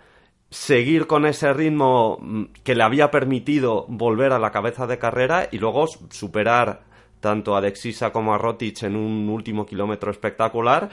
seguir 0.50 1.06
con 1.06 1.28
ese 1.28 1.54
ritmo 1.54 2.18
mm, 2.20 2.44
que 2.64 2.74
le 2.74 2.82
había 2.82 3.12
permitido 3.12 3.86
volver 3.88 4.34
a 4.34 4.40
la 4.40 4.50
cabeza 4.50 4.88
de 4.88 4.98
carrera 4.98 5.48
y 5.52 5.60
luego 5.60 5.86
superar 6.10 6.87
tanto 7.28 7.58
a 7.58 7.62
Dexisa 7.62 8.14
como 8.14 8.34
a 8.34 8.38
Rotic 8.38 8.84
en 8.84 8.96
un 8.96 9.28
último 9.28 9.66
kilómetro 9.66 10.12
espectacular, 10.12 10.88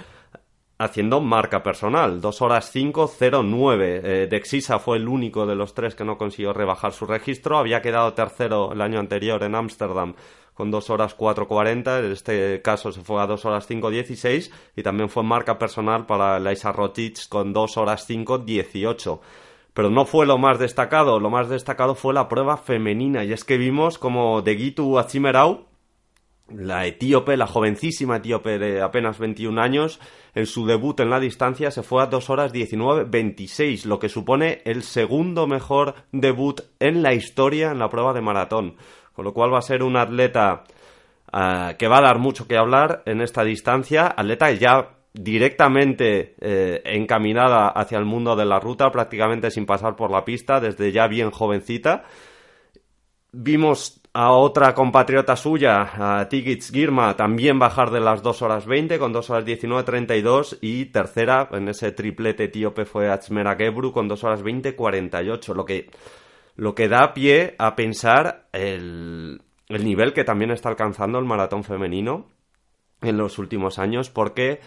haciendo 0.79 1.21
marca 1.21 1.63
personal, 1.63 2.21
2 2.21 2.43
horas 2.43 2.75
5.09. 2.75 4.01
Eh, 4.03 4.27
Dexisa 4.29 4.81
fue 4.81 4.97
el 4.97 5.07
único 5.07 5.47
de 5.47 5.55
los 5.55 5.75
tres 5.75 5.95
que 5.95 6.05
no 6.05 6.19
consiguió 6.19 6.53
rebajar 6.53 6.93
su 6.93 7.07
registro, 7.07 7.57
había 7.57 7.81
quedado 7.83 8.15
tercero 8.15 8.73
el 8.73 8.81
año 8.81 8.99
anterior 8.99 9.45
en 9.45 9.55
Ámsterdam 9.55 10.17
con 10.55 10.73
2 10.73 10.91
horas 10.91 11.17
4.40, 11.17 12.05
en 12.05 12.11
este 12.11 12.61
caso 12.63 12.91
se 12.91 13.03
fue 13.03 13.23
a 13.23 13.29
2 13.29 13.45
horas 13.45 13.71
5.16 13.71 14.51
y 14.75 14.83
también 14.83 15.11
fue 15.11 15.23
marca 15.23 15.57
personal 15.57 16.05
para 16.05 16.41
Laisa 16.41 16.73
Rotic 16.73 17.29
con 17.29 17.53
2 17.53 17.77
horas 17.77 18.11
5.18. 18.11 19.21
Pero 19.73 19.89
no 19.89 20.05
fue 20.05 20.27
lo 20.27 20.39
más 20.39 20.59
destacado, 20.59 21.21
lo 21.21 21.31
más 21.31 21.49
destacado 21.49 21.95
fue 21.95 22.13
la 22.13 22.29
prueba 22.29 22.57
femenina. 22.57 23.23
Y 23.23 23.33
es 23.33 23.45
que 23.45 23.57
vimos 23.57 23.99
como 23.99 24.43
Degitu 24.43 24.99
Achimerau 24.99 25.67
la 26.49 26.87
etíope, 26.87 27.37
la 27.37 27.47
jovencísima 27.47 28.17
etíope 28.17 28.59
de 28.59 28.83
apenas 28.83 29.19
21 29.19 29.61
años, 29.61 30.01
en 30.35 30.47
su 30.47 30.67
debut 30.67 30.99
en 31.01 31.11
la 31.11 31.21
distancia 31.21 31.71
se 31.71 31.83
fue 31.83 32.03
a 32.03 32.07
2 32.07 32.31
horas 32.31 32.53
19.26, 32.53 33.85
lo 33.87 33.99
que 33.99 34.09
supone 34.09 34.61
el 34.65 34.83
segundo 34.83 35.47
mejor 35.47 35.95
debut 36.13 36.61
en 36.81 37.03
la 37.03 37.15
historia 37.15 37.71
en 37.71 37.79
la 37.79 37.89
prueba 37.89 38.13
de 38.13 38.21
maratón. 38.21 38.77
Con 39.13 39.25
lo 39.25 39.33
cual 39.33 39.53
va 39.53 39.59
a 39.59 39.63
ser 39.63 39.83
un 39.83 39.97
atleta 39.97 40.65
ah, 41.33 41.75
que 41.79 41.89
va 41.89 41.99
a 41.99 42.03
dar 42.03 42.19
mucho 42.19 42.47
que 42.47 42.57
hablar 42.57 43.03
en 43.07 43.21
esta 43.21 43.45
distancia, 43.45 44.07
atleta 44.07 44.51
ya 44.51 44.91
directamente 45.15 46.35
eh, 46.41 46.83
encaminada 46.85 47.69
hacia 47.69 47.99
el 47.99 48.05
mundo 48.05 48.35
de 48.35 48.45
la 48.45 48.59
ruta, 48.59 48.91
prácticamente 48.91 49.51
sin 49.51 49.65
pasar 49.65 49.95
por 49.95 50.11
la 50.11 50.25
pista, 50.25 50.61
desde 50.61 50.91
ya 50.91 51.07
bien 51.07 51.31
jovencita. 51.31 52.05
Vimos 53.31 54.04
a 54.17 54.31
otra 54.31 54.75
compatriota 54.75 55.35
suya, 55.35 56.21
a 56.21 56.29
Tigitz 56.29 56.71
Girma, 56.71 57.17
también 57.17 57.59
bajar 57.59 57.91
de 57.91 57.99
las 57.99 58.23
2 58.23 58.43
horas 58.43 58.65
20 58.65 59.01
con 59.01 59.13
2 59.13 59.31
horas 59.31 59.45
19.32 59.45 60.59
y 60.61 60.87
tercera 60.87 61.49
en 61.51 61.69
ese 61.69 61.91
triplete 61.91 62.45
etíope 62.45 62.85
fue 62.85 63.11
Achmera 63.11 63.57
Gebru 63.57 63.93
con 63.93 64.07
2 64.07 64.23
horas 64.23 64.45
20.48, 64.45 65.55
lo 65.55 65.65
que, 65.65 65.91
lo 66.55 66.77
que 66.77 66.89
da 66.89 67.13
pie 67.13 67.57
a 67.59 67.75
pensar 67.75 68.47
el, 68.53 69.43
el 69.69 69.85
nivel 69.85 70.13
que 70.13 70.23
también 70.23 70.53
está 70.53 70.69
alcanzando 70.69 71.19
el 71.19 71.25
maratón 71.25 71.65
femenino 71.65 72.31
en 73.03 73.17
los 73.17 73.39
últimos 73.41 73.81
años 73.81 74.11
porque 74.11 74.61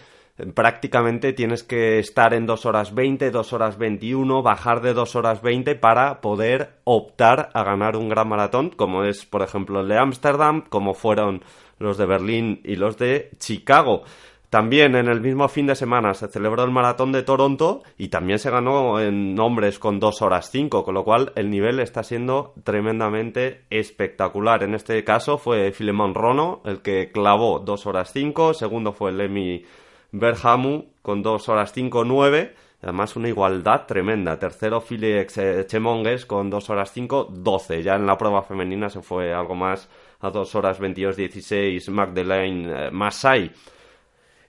prácticamente 0.54 1.32
tienes 1.32 1.62
que 1.62 1.98
estar 1.98 2.34
en 2.34 2.46
2 2.46 2.66
horas 2.66 2.94
20, 2.94 3.30
2 3.30 3.52
horas 3.52 3.78
21, 3.78 4.42
bajar 4.42 4.80
de 4.80 4.94
2 4.94 5.16
horas 5.16 5.42
20 5.42 5.74
para 5.74 6.20
poder 6.20 6.74
optar 6.84 7.50
a 7.54 7.64
ganar 7.64 7.96
un 7.96 8.08
gran 8.08 8.28
maratón, 8.28 8.70
como 8.70 9.04
es, 9.04 9.24
por 9.26 9.42
ejemplo, 9.42 9.80
el 9.80 9.88
de 9.88 9.98
Ámsterdam, 9.98 10.62
como 10.68 10.94
fueron 10.94 11.42
los 11.78 11.98
de 11.98 12.06
Berlín 12.06 12.60
y 12.64 12.76
los 12.76 12.96
de 12.98 13.30
Chicago. 13.38 14.02
También 14.50 14.94
en 14.94 15.08
el 15.08 15.20
mismo 15.20 15.46
fin 15.48 15.66
de 15.66 15.74
semana 15.74 16.14
se 16.14 16.28
celebró 16.28 16.64
el 16.64 16.70
maratón 16.70 17.12
de 17.12 17.22
Toronto 17.22 17.82
y 17.98 18.08
también 18.08 18.38
se 18.38 18.50
ganó 18.50 18.98
en 18.98 19.38
hombres 19.38 19.78
con 19.78 20.00
2 20.00 20.22
horas 20.22 20.48
5, 20.50 20.84
con 20.84 20.94
lo 20.94 21.04
cual 21.04 21.32
el 21.34 21.50
nivel 21.50 21.80
está 21.80 22.02
siendo 22.02 22.54
tremendamente 22.64 23.64
espectacular. 23.68 24.62
En 24.62 24.74
este 24.74 25.04
caso 25.04 25.36
fue 25.36 25.70
Filemón 25.72 26.14
Rono 26.14 26.62
el 26.64 26.80
que 26.80 27.10
clavó 27.12 27.58
2 27.58 27.86
horas 27.86 28.10
5, 28.14 28.54
segundo 28.54 28.92
fue 28.92 29.12
Lemmy 29.12 29.64
Berhamu 30.12 30.86
con 31.02 31.22
2 31.22 31.48
horas 31.48 31.74
5-9. 31.76 32.52
Además, 32.82 33.16
una 33.16 33.28
igualdad 33.28 33.86
tremenda. 33.86 34.38
Tercero, 34.38 34.80
Felix 34.80 35.36
eh, 35.38 35.66
Chemonges 35.66 36.26
con 36.26 36.48
2 36.48 36.70
horas 36.70 36.96
5-12. 36.96 37.82
Ya 37.82 37.96
en 37.96 38.06
la 38.06 38.16
prueba 38.16 38.42
femenina 38.42 38.88
se 38.88 39.02
fue 39.02 39.32
algo 39.32 39.54
más 39.54 39.88
a 40.20 40.30
2 40.30 40.54
horas 40.54 40.80
22-16 40.80 41.90
Magdalene 41.90 42.86
eh, 42.86 42.90
Masai. 42.90 43.52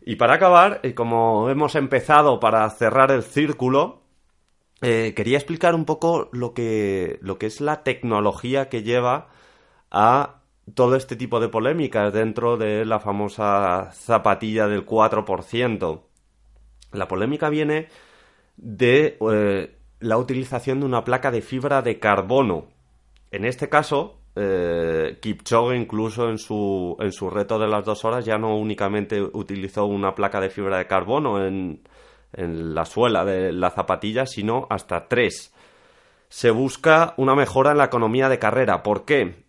Y 0.02 0.16
para 0.16 0.36
acabar, 0.36 0.80
y 0.84 0.94
como 0.94 1.50
hemos 1.50 1.76
empezado 1.76 2.40
para 2.40 2.70
cerrar 2.70 3.12
el 3.12 3.24
círculo, 3.24 4.02
eh, 4.82 5.14
quería 5.16 5.38
explicar 5.38 5.76
un 5.76 5.86
poco 5.86 6.30
lo 6.32 6.54
que, 6.54 7.20
lo 7.22 7.38
que 7.38 7.48
es 7.48 7.60
la 7.60 7.84
tecnología 7.84 8.70
que 8.70 8.84
lleva 8.84 9.28
a 9.92 10.39
todo 10.74 10.96
este 10.96 11.16
tipo 11.16 11.40
de 11.40 11.50
polémicas 11.50 12.14
dentro 12.14 12.58
de 12.58 12.86
la 12.86 13.00
famosa 13.00 13.92
zapatilla 13.92 14.68
del 14.68 14.86
4%. 14.86 16.02
La 16.92 17.08
polémica 17.08 17.50
viene 17.50 17.88
de 18.58 19.18
eh, 19.32 19.78
la 20.00 20.18
utilización 20.18 20.80
de 20.80 20.86
una 20.86 21.04
placa 21.04 21.32
de 21.32 21.42
fibra 21.42 21.82
de 21.82 22.00
carbono. 22.00 22.66
En 23.32 23.46
este 23.46 23.70
caso, 23.70 24.20
eh, 24.36 25.18
Kipchoge 25.22 25.76
incluso 25.76 26.30
en 26.30 26.38
su, 26.38 26.96
en 27.00 27.12
su 27.12 27.30
reto 27.30 27.60
de 27.60 27.68
las 27.68 27.86
dos 27.86 28.06
horas 28.06 28.26
ya 28.26 28.38
no 28.38 28.58
únicamente 28.58 29.22
utilizó 29.22 29.86
una 29.86 30.16
placa 30.16 30.40
de 30.40 30.50
fibra 30.50 30.78
de 30.78 30.88
carbono 30.88 31.46
en, 31.46 31.82
en 32.34 32.74
la 32.74 32.86
suela 32.86 33.26
de 33.26 33.52
la 33.52 33.70
zapatilla, 33.70 34.26
sino 34.26 34.68
hasta 34.70 35.08
tres. 35.08 35.54
Se 36.28 36.52
busca 36.52 37.14
una 37.18 37.36
mejora 37.36 37.72
en 37.72 37.78
la 37.78 37.86
economía 37.86 38.30
de 38.30 38.40
carrera. 38.40 38.84
¿Por 38.84 39.06
qué? 39.06 39.49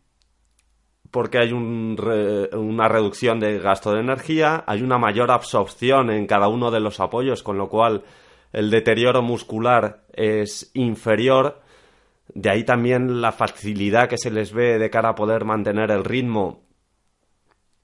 Porque 1.11 1.39
hay 1.39 1.53
una 1.53 2.89
reducción 2.89 3.41
de 3.41 3.59
gasto 3.59 3.93
de 3.93 4.01
energía, 4.01 4.63
hay 4.67 4.83
una 4.83 4.99
mayor 4.99 5.31
absorción 5.31 6.11
en 6.11 6.27
cada 6.27 6.49
uno 6.49 6.71
de 6.71 6.81
los 6.81 7.01
apoyos, 7.01 7.43
con 7.43 7.59
lo 7.59 7.69
cual 7.69 8.05
el 8.53 8.71
deterioro 8.71 9.23
muscular 9.23 10.05
es 10.13 10.71
inferior. 10.75 11.61
De 12.33 12.51
ahí 12.51 12.65
también 12.65 13.21
la 13.21 13.33
facilidad 13.33 14.09
que 14.09 14.19
se 14.19 14.31
les 14.31 14.53
ve 14.53 14.79
de 14.79 14.91
cara 14.91 15.11
a 15.11 15.15
poder 15.15 15.45
mantener 15.45 15.91
el 15.91 16.05
ritmo 16.05 16.63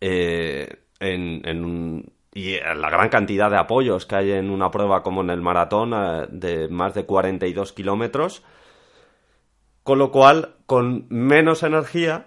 eh, 0.01 0.69
en, 1.01 2.05
y 2.33 2.61
la 2.61 2.91
gran 2.91 3.09
cantidad 3.09 3.51
de 3.51 3.59
apoyos 3.59 4.07
que 4.07 4.17
hay 4.17 4.33
en 4.33 4.51
una 4.51 4.71
prueba 4.71 5.03
como 5.03 5.23
en 5.23 5.31
el 5.31 5.41
maratón 5.41 5.93
eh, 5.95 6.27
de 6.31 6.69
más 6.69 6.95
de 6.95 7.05
42 7.05 7.73
kilómetros. 7.73 8.45
Con 9.83 9.99
lo 9.99 10.11
cual, 10.11 10.57
con 10.67 11.07
menos 11.09 11.62
energía, 11.62 12.27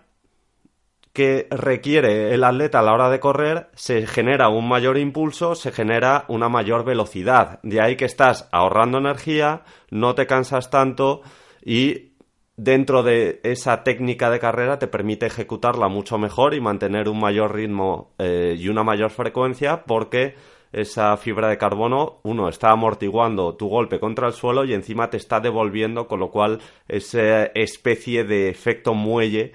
que 1.20 1.50
requiere 1.52 2.34
el 2.34 2.46
atleta 2.46 2.80
a 2.80 2.82
la 2.82 2.94
hora 2.94 3.10
de 3.10 3.20
correr, 3.20 3.68
se 3.76 4.08
genera 4.08 4.48
un 4.48 4.70
mayor 4.70 4.98
impulso, 4.98 5.54
se 5.54 5.74
genera 5.74 6.24
una 6.30 6.48
mayor 6.48 6.86
velocidad. 6.86 7.60
De 7.62 7.82
ahí 7.82 7.98
que 7.98 8.06
estás 8.06 8.48
ahorrando 8.54 9.00
energía, 9.00 9.64
no 9.92 10.16
te 10.16 10.26
cansas 10.28 10.70
tanto 10.70 11.20
y 11.62 12.14
dentro 12.56 13.04
de 13.04 13.42
esa 13.44 13.84
técnica 13.84 14.30
de 14.30 14.40
carrera 14.40 14.80
te 14.80 14.88
permite 14.88 15.26
ejecutarla 15.26 15.90
mucho 15.90 16.18
mejor 16.18 16.54
y 16.54 16.62
mantener 16.62 17.10
un 17.10 17.20
mayor 17.20 17.54
ritmo 17.54 18.14
eh, 18.18 18.56
y 18.58 18.70
una 18.70 18.86
mayor 18.86 19.10
frecuencia 19.10 19.84
porque 19.84 20.36
esa 20.72 21.18
fibra 21.18 21.50
de 21.50 21.58
carbono, 21.58 22.22
uno, 22.24 22.48
está 22.48 22.72
amortiguando 22.72 23.56
tu 23.56 23.68
golpe 23.68 24.00
contra 24.00 24.28
el 24.28 24.34
suelo 24.34 24.64
y 24.64 24.74
encima 24.74 25.10
te 25.10 25.18
está 25.18 25.42
devolviendo, 25.42 26.08
con 26.08 26.22
lo 26.22 26.32
cual 26.32 26.60
esa 26.88 27.44
especie 27.44 28.24
de 28.24 28.48
efecto 28.48 28.94
muelle 28.94 29.52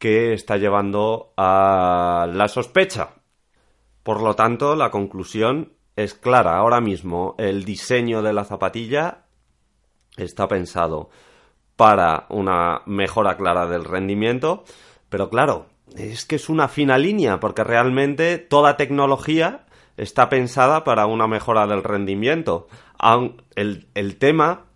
que 0.00 0.32
está 0.32 0.56
llevando 0.56 1.34
a 1.36 2.26
la 2.32 2.48
sospecha. 2.48 3.10
Por 4.02 4.22
lo 4.22 4.34
tanto, 4.34 4.74
la 4.74 4.90
conclusión 4.90 5.74
es 5.94 6.14
clara. 6.14 6.56
Ahora 6.56 6.80
mismo 6.80 7.34
el 7.38 7.64
diseño 7.64 8.22
de 8.22 8.32
la 8.32 8.44
zapatilla 8.44 9.26
está 10.16 10.48
pensado 10.48 11.10
para 11.76 12.26
una 12.30 12.80
mejora 12.86 13.36
clara 13.36 13.66
del 13.66 13.84
rendimiento, 13.84 14.64
pero 15.10 15.28
claro, 15.28 15.66
es 15.94 16.24
que 16.24 16.36
es 16.36 16.48
una 16.48 16.68
fina 16.68 16.96
línea, 16.96 17.38
porque 17.38 17.62
realmente 17.62 18.38
toda 18.38 18.78
tecnología 18.78 19.66
está 19.98 20.30
pensada 20.30 20.82
para 20.82 21.04
una 21.04 21.26
mejora 21.26 21.66
del 21.66 21.82
rendimiento. 21.82 22.68
El, 23.54 23.88
el 23.94 24.16
tema 24.16 24.69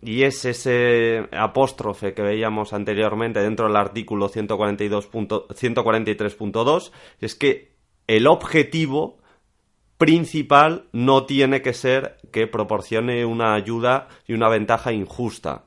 y 0.00 0.22
es 0.22 0.44
ese 0.44 1.28
apóstrofe 1.32 2.14
que 2.14 2.22
veíamos 2.22 2.72
anteriormente 2.72 3.40
dentro 3.40 3.66
del 3.66 3.76
artículo 3.76 4.30
143.2, 4.30 6.92
es 7.20 7.34
que 7.34 7.72
el 8.06 8.26
objetivo 8.26 9.18
principal 9.98 10.88
no 10.92 11.26
tiene 11.26 11.60
que 11.60 11.74
ser 11.74 12.16
que 12.30 12.46
proporcione 12.46 13.24
una 13.24 13.54
ayuda 13.54 14.08
y 14.26 14.34
una 14.34 14.48
ventaja 14.48 14.92
injusta. 14.92 15.64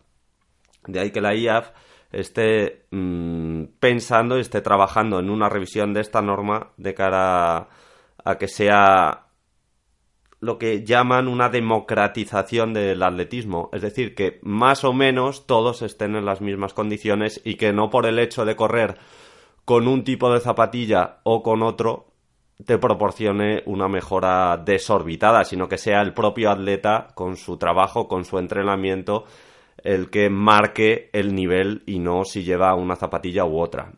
De 0.87 0.99
ahí 0.99 1.11
que 1.11 1.21
la 1.21 1.35
IAF 1.35 1.71
esté 2.11 2.85
mm, 2.91 3.63
pensando 3.79 4.37
y 4.37 4.41
esté 4.41 4.61
trabajando 4.61 5.19
en 5.19 5.29
una 5.29 5.49
revisión 5.49 5.93
de 5.93 6.01
esta 6.01 6.21
norma 6.21 6.71
de 6.77 6.93
cara 6.93 7.69
a 8.23 8.37
que 8.37 8.47
sea 8.47 9.30
lo 10.41 10.57
que 10.57 10.83
llaman 10.83 11.27
una 11.27 11.49
democratización 11.49 12.73
del 12.73 13.01
atletismo, 13.03 13.69
es 13.73 13.83
decir, 13.83 14.15
que 14.15 14.39
más 14.41 14.83
o 14.83 14.91
menos 14.91 15.45
todos 15.45 15.83
estén 15.83 16.15
en 16.15 16.25
las 16.25 16.41
mismas 16.41 16.73
condiciones 16.73 17.39
y 17.45 17.55
que 17.55 17.71
no 17.73 17.91
por 17.91 18.07
el 18.07 18.17
hecho 18.19 18.43
de 18.43 18.55
correr 18.55 18.97
con 19.65 19.87
un 19.87 20.03
tipo 20.03 20.33
de 20.33 20.39
zapatilla 20.39 21.19
o 21.23 21.43
con 21.43 21.61
otro 21.61 22.07
te 22.65 22.77
proporcione 22.77 23.63
una 23.65 23.87
mejora 23.87 24.57
desorbitada, 24.57 25.45
sino 25.45 25.67
que 25.67 25.77
sea 25.77 26.01
el 26.01 26.13
propio 26.13 26.51
atleta 26.51 27.09
con 27.15 27.37
su 27.37 27.57
trabajo, 27.57 28.07
con 28.07 28.25
su 28.25 28.37
entrenamiento, 28.39 29.25
el 29.83 30.09
que 30.09 30.29
marque 30.29 31.09
el 31.13 31.33
nivel 31.35 31.83
y 31.85 31.99
no 31.99 32.23
si 32.25 32.43
lleva 32.43 32.75
una 32.75 32.95
zapatilla 32.95 33.45
u 33.45 33.59
otra. 33.59 33.93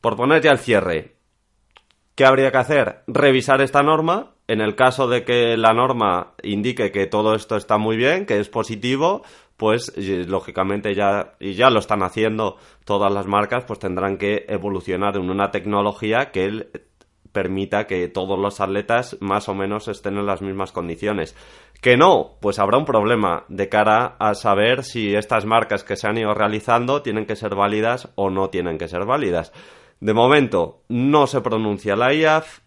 por 0.00 0.16
poner 0.16 0.42
ya 0.42 0.50
el 0.50 0.58
cierre, 0.58 1.16
¿qué 2.16 2.24
habría 2.24 2.50
que 2.50 2.58
hacer? 2.58 3.02
Revisar 3.06 3.60
esta 3.62 3.82
norma. 3.82 4.31
En 4.48 4.60
el 4.60 4.74
caso 4.74 5.06
de 5.06 5.24
que 5.24 5.56
la 5.56 5.72
norma 5.72 6.34
indique 6.42 6.90
que 6.90 7.06
todo 7.06 7.34
esto 7.34 7.56
está 7.56 7.78
muy 7.78 7.96
bien, 7.96 8.26
que 8.26 8.38
es 8.38 8.48
positivo, 8.48 9.22
pues 9.56 9.92
lógicamente 9.96 10.94
ya, 10.94 11.34
y 11.38 11.54
ya 11.54 11.70
lo 11.70 11.78
están 11.78 12.02
haciendo 12.02 12.56
todas 12.84 13.12
las 13.12 13.26
marcas, 13.26 13.64
pues 13.64 13.78
tendrán 13.78 14.18
que 14.18 14.44
evolucionar 14.48 15.16
en 15.16 15.30
una 15.30 15.50
tecnología 15.50 16.32
que 16.32 16.66
permita 17.30 17.86
que 17.86 18.08
todos 18.08 18.38
los 18.38 18.60
atletas 18.60 19.16
más 19.20 19.48
o 19.48 19.54
menos 19.54 19.88
estén 19.88 20.18
en 20.18 20.26
las 20.26 20.42
mismas 20.42 20.72
condiciones. 20.72 21.36
Que 21.80 21.96
no, 21.96 22.36
pues 22.40 22.58
habrá 22.58 22.78
un 22.78 22.84
problema 22.84 23.44
de 23.48 23.68
cara 23.68 24.16
a 24.18 24.34
saber 24.34 24.84
si 24.84 25.14
estas 25.14 25.46
marcas 25.46 25.82
que 25.82 25.96
se 25.96 26.06
han 26.06 26.18
ido 26.18 26.34
realizando 26.34 27.02
tienen 27.02 27.26
que 27.26 27.36
ser 27.36 27.54
válidas 27.54 28.08
o 28.14 28.30
no 28.30 28.50
tienen 28.50 28.78
que 28.78 28.88
ser 28.88 29.04
válidas. 29.04 29.52
De 30.00 30.14
momento 30.14 30.82
no 30.88 31.26
se 31.26 31.40
pronuncia 31.40 31.96
la 31.96 32.12
IAF, 32.12 32.61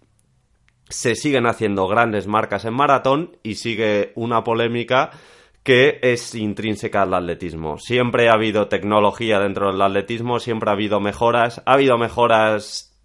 se 0.89 1.15
siguen 1.15 1.47
haciendo 1.47 1.87
grandes 1.87 2.27
marcas 2.27 2.65
en 2.65 2.73
maratón 2.73 3.37
y 3.43 3.55
sigue 3.55 4.11
una 4.15 4.43
polémica 4.43 5.11
que 5.63 5.99
es 6.03 6.35
intrínseca 6.35 7.01
al 7.01 7.13
atletismo. 7.15 7.79
Siempre 7.79 8.29
ha 8.29 8.33
habido 8.33 8.67
tecnología 8.67 9.39
dentro 9.39 9.71
del 9.71 9.81
atletismo, 9.81 10.39
siempre 10.39 10.69
ha 10.69 10.73
habido 10.73 10.99
mejoras, 10.99 11.63
ha 11.65 11.73
habido 11.73 11.97
mejoras 11.97 12.95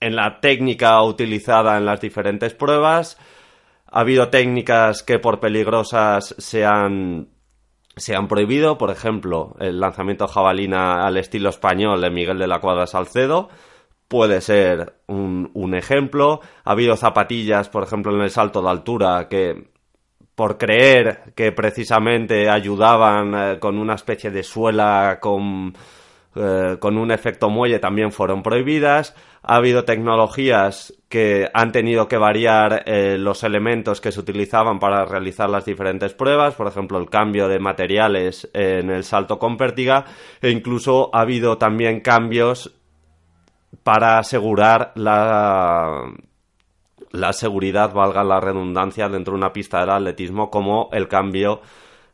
en 0.00 0.16
la 0.16 0.40
técnica 0.40 1.02
utilizada 1.02 1.76
en 1.76 1.84
las 1.84 2.00
diferentes 2.00 2.54
pruebas, 2.54 3.18
ha 3.90 4.00
habido 4.00 4.30
técnicas 4.30 5.02
que 5.02 5.18
por 5.18 5.38
peligrosas 5.38 6.34
se 6.38 6.64
han, 6.64 7.28
se 7.94 8.16
han 8.16 8.26
prohibido, 8.26 8.78
por 8.78 8.90
ejemplo, 8.90 9.54
el 9.60 9.78
lanzamiento 9.78 10.28
jabalina 10.28 11.06
al 11.06 11.18
estilo 11.18 11.50
español 11.50 12.00
de 12.00 12.10
Miguel 12.10 12.38
de 12.38 12.46
la 12.46 12.60
Cuadra 12.60 12.86
Salcedo, 12.86 13.50
puede 14.08 14.40
ser 14.40 14.94
un, 15.06 15.50
un, 15.54 15.74
ejemplo. 15.74 16.40
Ha 16.64 16.72
habido 16.72 16.96
zapatillas, 16.96 17.68
por 17.68 17.82
ejemplo, 17.82 18.14
en 18.14 18.22
el 18.22 18.30
salto 18.30 18.62
de 18.62 18.70
altura 18.70 19.28
que, 19.28 19.68
por 20.34 20.58
creer 20.58 21.32
que 21.34 21.52
precisamente 21.52 22.48
ayudaban 22.48 23.34
eh, 23.34 23.58
con 23.58 23.78
una 23.78 23.94
especie 23.94 24.30
de 24.30 24.42
suela 24.42 25.18
con, 25.20 25.74
eh, 26.34 26.76
con 26.78 26.98
un 26.98 27.10
efecto 27.10 27.48
muelle, 27.50 27.78
también 27.78 28.12
fueron 28.12 28.42
prohibidas 28.42 29.14
ha 29.48 29.56
habido 29.56 29.84
tecnologías 29.84 30.92
que 31.08 31.48
han 31.54 31.70
tenido 31.70 32.08
que 32.08 32.16
variar 32.16 32.82
eh, 32.84 33.16
los 33.16 33.44
elementos 33.44 34.00
que 34.00 34.10
se 34.10 34.18
utilizaban 34.18 34.80
para 34.80 35.04
realizar 35.04 35.48
las 35.48 35.64
diferentes 35.64 36.14
pruebas, 36.14 36.54
por 36.56 36.66
ejemplo, 36.66 36.98
el 36.98 37.08
cambio 37.08 37.46
de 37.46 37.60
materiales 37.60 38.50
en 38.52 38.90
el 38.90 39.04
salto 39.04 39.38
con 39.38 39.56
pértiga, 39.56 40.04
e 40.42 40.50
incluso 40.50 41.10
ha 41.14 41.20
habido 41.20 41.58
también 41.58 42.00
cambios 42.00 42.74
para 43.82 44.18
asegurar 44.18 44.92
la, 44.94 46.12
la 47.10 47.32
seguridad, 47.32 47.92
valga 47.92 48.24
la 48.24 48.40
redundancia, 48.40 49.08
dentro 49.08 49.32
de 49.32 49.38
una 49.38 49.52
pista 49.52 49.80
del 49.80 49.90
atletismo, 49.90 50.50
como 50.50 50.88
el 50.92 51.08
cambio 51.08 51.60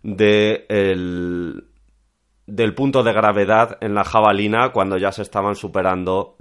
de 0.02 0.66
del 2.44 2.74
punto 2.74 3.02
de 3.02 3.12
gravedad 3.12 3.78
en 3.80 3.94
la 3.94 4.04
jabalina 4.04 4.72
cuando 4.72 4.98
ya 4.98 5.12
se 5.12 5.22
estaban 5.22 5.54
superando 5.54 6.36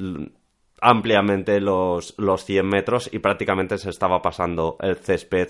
ampliamente 0.81 1.61
los, 1.61 2.15
los 2.17 2.43
100 2.43 2.67
metros 2.67 3.09
y 3.13 3.19
prácticamente 3.19 3.77
se 3.77 3.91
estaba 3.91 4.21
pasando 4.21 4.77
el 4.81 4.97
césped 4.97 5.49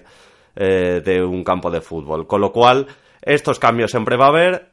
eh, 0.56 1.02
de 1.04 1.24
un 1.24 1.44
campo 1.44 1.72
de 1.72 1.82
fútbol. 1.82 2.28
Con 2.28 2.42
lo 2.42 2.52
cual, 2.52 2.88
estos 3.22 3.58
cambios 3.58 3.92
siempre 3.92 4.18
va 4.18 4.26
a 4.26 4.30
haber. 4.30 4.71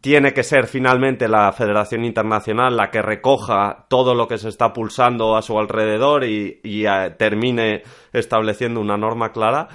Tiene 0.00 0.34
que 0.34 0.42
ser 0.42 0.66
finalmente 0.66 1.28
la 1.28 1.52
Federación 1.52 2.04
Internacional 2.04 2.76
la 2.76 2.90
que 2.90 3.00
recoja 3.00 3.86
todo 3.88 4.14
lo 4.14 4.26
que 4.26 4.38
se 4.38 4.48
está 4.48 4.72
pulsando 4.72 5.36
a 5.36 5.42
su 5.42 5.58
alrededor 5.58 6.24
y, 6.24 6.60
eh, 6.64 7.14
termine 7.16 7.82
estableciendo 8.12 8.80
una 8.80 8.96
norma 8.96 9.30
clara. 9.32 9.68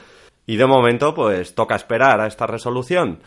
Y 0.46 0.58
de 0.58 0.66
momento, 0.66 1.14
pues 1.14 1.56
toca 1.56 1.76
esperar 1.76 2.20
a 2.20 2.28
esta 2.28 2.48
resolución. 2.48 3.20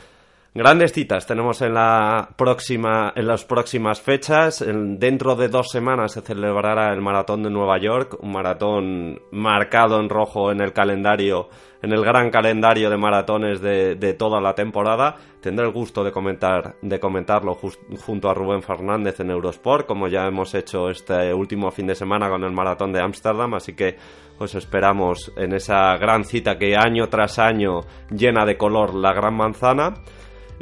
Grandes 0.55 0.93
citas 0.93 1.27
tenemos 1.27 1.63
en 1.63 1.73
la 1.73 2.29
próxima, 2.37 3.15
en 3.17 3.27
las 3.27 3.43
próximas 3.43 4.03
fechas. 4.03 4.63
dentro 4.67 5.35
de 5.35 5.49
dos 5.49 5.71
semanas 5.71 6.13
se 6.13 6.21
celebrará 6.21 6.93
el 6.93 7.01
maratón 7.01 7.43
de 7.43 7.49
Nueva 7.49 7.79
York, 7.79 8.19
un 8.21 8.33
maratón 8.33 9.19
marcado 9.31 9.99
en 9.99 10.11
rojo 10.11 10.53
en 10.53 10.61
el 10.61 10.75
calendario, 10.75 11.49
en 11.81 11.95
el 11.95 12.05
gran 12.05 12.29
calendario 12.29 12.91
de 12.91 12.99
maratones 12.99 13.63
de, 13.63 14.15
toda 14.19 14.43
la 14.43 14.55
temporada. 14.55 15.17
Tendré 15.41 15.65
el 15.65 15.73
gusto 15.73 16.05
de 16.05 16.13
comentar, 16.13 16.75
de 16.83 17.01
comentarlo 17.01 17.55
junto 17.55 18.29
a 18.29 18.35
Rubén 18.35 18.63
Fernández 18.63 19.21
en 19.21 19.31
Eurosport, 19.31 19.87
como 19.87 20.07
ya 20.07 20.27
hemos 20.27 20.55
hecho 20.55 20.91
este 20.91 21.33
último 21.33 21.71
fin 21.71 21.87
de 21.87 21.95
semana 21.95 22.29
con 22.29 22.45
el 22.45 22.53
maratón 22.53 22.93
de 22.93 23.01
Ámsterdam, 23.01 23.55
así 23.55 23.75
que 23.75 23.97
os 24.39 24.55
esperamos 24.55 25.33
en 25.35 25.55
esa 25.55 25.97
gran 25.97 26.25
cita 26.25 26.59
que 26.59 26.77
año 26.77 27.09
tras 27.09 27.39
año 27.39 27.81
llena 28.11 28.45
de 28.45 28.59
color 28.59 28.95
la 28.95 29.15
gran 29.15 29.35
manzana. 29.35 29.95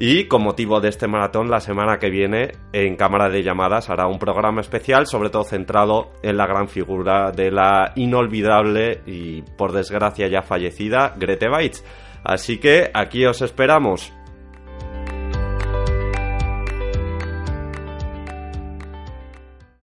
Y 0.02 0.28
con 0.28 0.42
motivo 0.42 0.80
de 0.80 0.88
este 0.88 1.06
maratón, 1.06 1.50
la 1.50 1.60
semana 1.60 1.98
que 1.98 2.08
viene 2.08 2.52
en 2.72 2.96
Cámara 2.96 3.28
de 3.28 3.42
Llamadas 3.42 3.90
hará 3.90 4.06
un 4.06 4.18
programa 4.18 4.62
especial, 4.62 5.06
sobre 5.06 5.28
todo 5.28 5.44
centrado 5.44 6.12
en 6.22 6.38
la 6.38 6.46
gran 6.46 6.68
figura 6.68 7.32
de 7.32 7.50
la 7.50 7.92
inolvidable 7.96 9.02
y 9.04 9.42
por 9.42 9.72
desgracia 9.72 10.26
ya 10.26 10.40
fallecida 10.40 11.14
Grete 11.18 11.50
Weitz. 11.50 11.84
Así 12.24 12.56
que 12.56 12.90
aquí 12.94 13.26
os 13.26 13.42
esperamos. 13.42 14.10